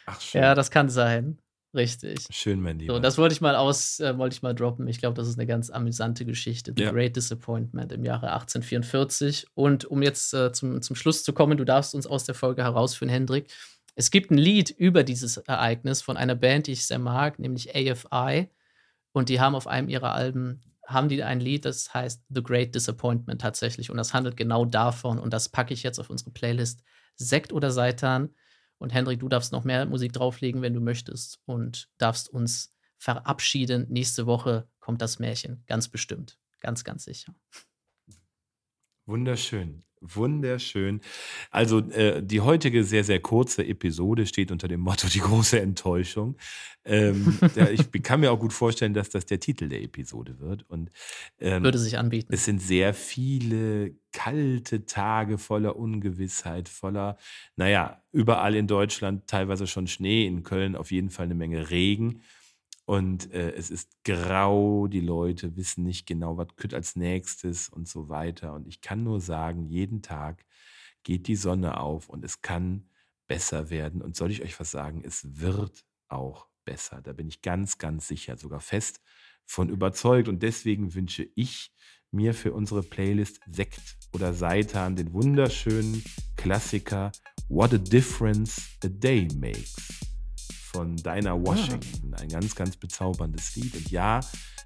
Ach, 0.06 0.20
schön. 0.20 0.42
Ja, 0.42 0.56
das 0.56 0.72
kann 0.72 0.90
sein. 0.90 1.40
Richtig. 1.74 2.26
Schön, 2.32 2.62
mein 2.62 2.80
Lieber. 2.80 2.96
So, 2.96 3.00
das 3.00 3.18
wollte 3.18 3.34
ich 3.34 3.42
mal 3.42 3.56
aus, 3.56 4.00
äh, 4.00 4.18
wollte 4.18 4.34
ich 4.34 4.42
mal 4.42 4.56
droppen. 4.56 4.88
Ich 4.88 5.00
glaube, 5.00 5.16
das 5.16 5.28
ist 5.28 5.38
eine 5.38 5.46
ganz 5.46 5.70
amüsante 5.70 6.26
Geschichte. 6.26 6.74
The 6.76 6.84
ja. 6.84 6.92
Great 6.92 7.16
Disappointment 7.16 7.92
im 7.92 8.04
Jahre 8.04 8.32
1844. 8.32 9.48
Und 9.54 9.86
um 9.86 10.02
jetzt 10.02 10.34
äh, 10.34 10.52
zum, 10.52 10.82
zum 10.82 10.96
Schluss 10.96 11.24
zu 11.24 11.32
kommen, 11.32 11.58
du 11.58 11.66
darfst 11.66 11.94
uns 11.94 12.08
aus 12.08 12.24
der 12.24 12.34
Folge 12.34 12.64
herausführen, 12.64 13.10
Hendrik. 13.10 13.52
Es 14.00 14.12
gibt 14.12 14.32
ein 14.32 14.38
Lied 14.38 14.70
über 14.70 15.04
dieses 15.04 15.36
Ereignis 15.36 16.02
von 16.02 16.16
einer 16.16 16.36
Band, 16.36 16.68
die 16.68 16.72
ich 16.72 16.88
sehr 16.88 17.00
mag, 17.00 17.38
nämlich 17.38 17.76
AFI. 17.76 18.50
Und 19.12 19.28
die 19.28 19.42
haben 19.42 19.56
auf 19.56 19.68
einem 19.68 19.90
ihrer 19.90 20.14
Alben 20.14 20.64
haben 20.88 21.10
die 21.10 21.22
ein 21.22 21.42
Lied, 21.42 21.66
das 21.66 21.94
heißt 21.94 22.24
The 22.30 22.42
Great 22.42 22.74
Disappointment 22.74 23.42
tatsächlich. 23.42 23.92
Und 23.92 23.98
das 23.98 24.14
handelt 24.14 24.38
genau 24.38 24.64
davon. 24.64 25.20
Und 25.20 25.34
das 25.34 25.50
packe 25.50 25.74
ich 25.74 25.84
jetzt 25.84 26.00
auf 26.00 26.10
unsere 26.10 26.32
Playlist. 26.32 26.82
Sekt 27.18 27.52
oder 27.52 27.72
Seitan. 27.72 28.34
Und 28.78 28.94
Hendrik, 28.94 29.20
du 29.20 29.28
darfst 29.28 29.52
noch 29.52 29.66
mehr 29.66 29.86
Musik 29.86 30.14
drauflegen, 30.14 30.62
wenn 30.62 30.74
du 30.74 30.80
möchtest. 30.80 31.42
Und 31.44 31.90
darfst 31.98 32.30
uns 32.30 32.74
verabschieden. 33.00 33.86
Nächste 33.90 34.26
Woche 34.26 34.70
kommt 34.80 35.02
das 35.02 35.20
Märchen. 35.20 35.66
Ganz 35.68 35.90
bestimmt. 35.90 36.40
Ganz, 36.62 36.86
ganz 36.86 37.04
sicher. 37.04 37.36
Wunderschön. 39.06 39.84
Wunderschön. 40.02 41.02
Also 41.52 41.80
äh, 41.80 42.24
die 42.24 42.42
heutige 42.42 42.84
sehr, 42.84 43.04
sehr 43.04 43.20
kurze 43.20 43.66
Episode 43.66 44.26
steht 44.26 44.52
unter 44.52 44.68
dem 44.68 44.80
Motto 44.80 45.08
Die 45.08 45.20
große 45.20 45.60
Enttäuschung. 45.60 46.38
Ähm, 46.86 47.38
der, 47.56 47.72
ich 47.72 47.92
kann 48.04 48.22
mir 48.22 48.32
auch 48.32 48.40
gut 48.40 48.54
vorstellen, 48.54 48.94
dass 48.94 49.10
das 49.10 49.26
der 49.26 49.40
Titel 49.40 49.68
der 49.68 49.82
Episode 49.82 50.40
wird. 50.40 50.64
Und, 50.70 50.90
ähm, 51.40 51.64
Würde 51.64 51.78
sich 51.78 51.98
anbieten. 51.98 52.34
Es 52.34 52.46
sind 52.46 52.62
sehr 52.62 52.94
viele 52.94 53.96
kalte 54.12 54.86
Tage 54.86 55.38
voller 55.38 55.76
Ungewissheit, 55.76 56.70
voller, 56.70 57.18
naja, 57.56 58.02
überall 58.12 58.56
in 58.56 58.68
Deutschland 58.68 59.28
teilweise 59.28 59.68
schon 59.68 59.88
Schnee, 59.88 60.26
in 60.26 60.44
Köln 60.44 60.76
auf 60.76 60.92
jeden 60.92 61.10
Fall 61.10 61.26
eine 61.26 61.36
Menge 61.36 61.70
Regen. 61.70 62.22
Und 62.90 63.32
äh, 63.34 63.52
es 63.52 63.70
ist 63.70 64.04
grau, 64.04 64.88
die 64.88 65.00
Leute 65.00 65.56
wissen 65.56 65.84
nicht 65.84 66.08
genau, 66.08 66.38
was 66.38 66.56
kütt 66.56 66.74
als 66.74 66.96
nächstes 66.96 67.70
und 67.70 67.88
so 67.88 68.10
weiter. 68.10 68.56
Und 68.56 68.68
ich 68.68 68.82
kann 68.82 69.04
nur 69.04 69.22
sagen, 69.22 69.68
jeden 69.68 70.02
Tag 70.02 70.44
geht 71.04 71.28
die 71.28 71.36
Sonne 71.36 71.80
auf 71.80 72.10
und 72.10 72.26
es 72.26 72.42
kann 72.42 72.90
besser 73.28 73.70
werden. 73.70 74.02
Und 74.02 74.16
soll 74.16 74.32
ich 74.32 74.42
euch 74.42 74.60
was 74.60 74.72
sagen, 74.72 75.04
es 75.06 75.40
wird 75.40 75.86
auch 76.08 76.48
besser. 76.66 77.00
Da 77.04 77.14
bin 77.14 77.28
ich 77.28 77.44
ganz, 77.44 77.78
ganz 77.78 78.08
sicher, 78.08 78.38
sogar 78.38 78.60
fest 78.60 79.02
von 79.46 79.70
überzeugt. 79.70 80.28
Und 80.28 80.42
deswegen 80.42 80.96
wünsche 80.96 81.30
ich 81.36 81.72
mir 82.10 82.34
für 82.34 82.54
unsere 82.54 82.82
Playlist 82.82 83.40
Sekt 83.52 84.00
oder 84.14 84.34
Seitan 84.34 84.96
den 84.96 85.14
wunderschönen 85.14 86.04
Klassiker 86.38 87.12
What 87.50 87.72
a 87.72 87.78
Difference 87.78 88.60
a 88.84 88.88
Day 88.88 89.28
Makes 89.36 90.09
von 90.72 90.96
Dinah 90.96 91.32
ah. 91.32 91.42
Washington. 91.42 92.14
Ein 92.14 92.30
ganz, 92.30 92.56
ganz 92.56 92.78
bezauberndes 92.78 93.56
Lied. 93.56 93.76
Und 93.76 93.92
ja, 93.92 94.22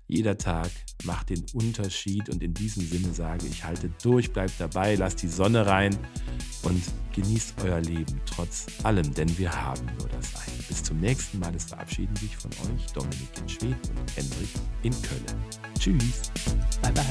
jeder 0.07 0.37
Tag 0.37 0.69
macht 1.03 1.29
den 1.29 1.45
Unterschied. 1.53 2.29
Und 2.29 2.43
in 2.43 2.53
diesem 2.53 2.85
Sinne 2.85 3.13
sage 3.13 3.47
ich, 3.47 3.63
haltet 3.63 3.93
durch, 4.03 4.31
bleibt 4.31 4.59
dabei, 4.59 4.95
lasst 4.95 5.21
die 5.21 5.27
Sonne 5.27 5.65
rein 5.65 5.97
und 6.63 6.83
genießt 7.13 7.55
euer 7.63 7.81
Leben 7.81 8.19
trotz 8.25 8.67
allem, 8.83 9.13
denn 9.13 9.37
wir 9.37 9.51
haben 9.51 9.85
nur 9.97 10.09
das 10.09 10.35
eine. 10.35 10.63
Bis 10.67 10.83
zum 10.83 10.99
nächsten 10.99 11.39
Mal. 11.39 11.55
Es 11.55 11.65
verabschieden 11.65 12.15
sich 12.15 12.35
von 12.35 12.51
euch 12.51 12.85
Dominik 12.93 13.29
in 13.41 13.49
Schweden 13.49 13.97
und 13.97 14.15
Hendrik 14.15 14.49
in 14.83 14.93
Köln. 15.01 15.25
Tschüss. 15.79 16.31
Bye, 16.81 16.93
bye. 16.93 17.03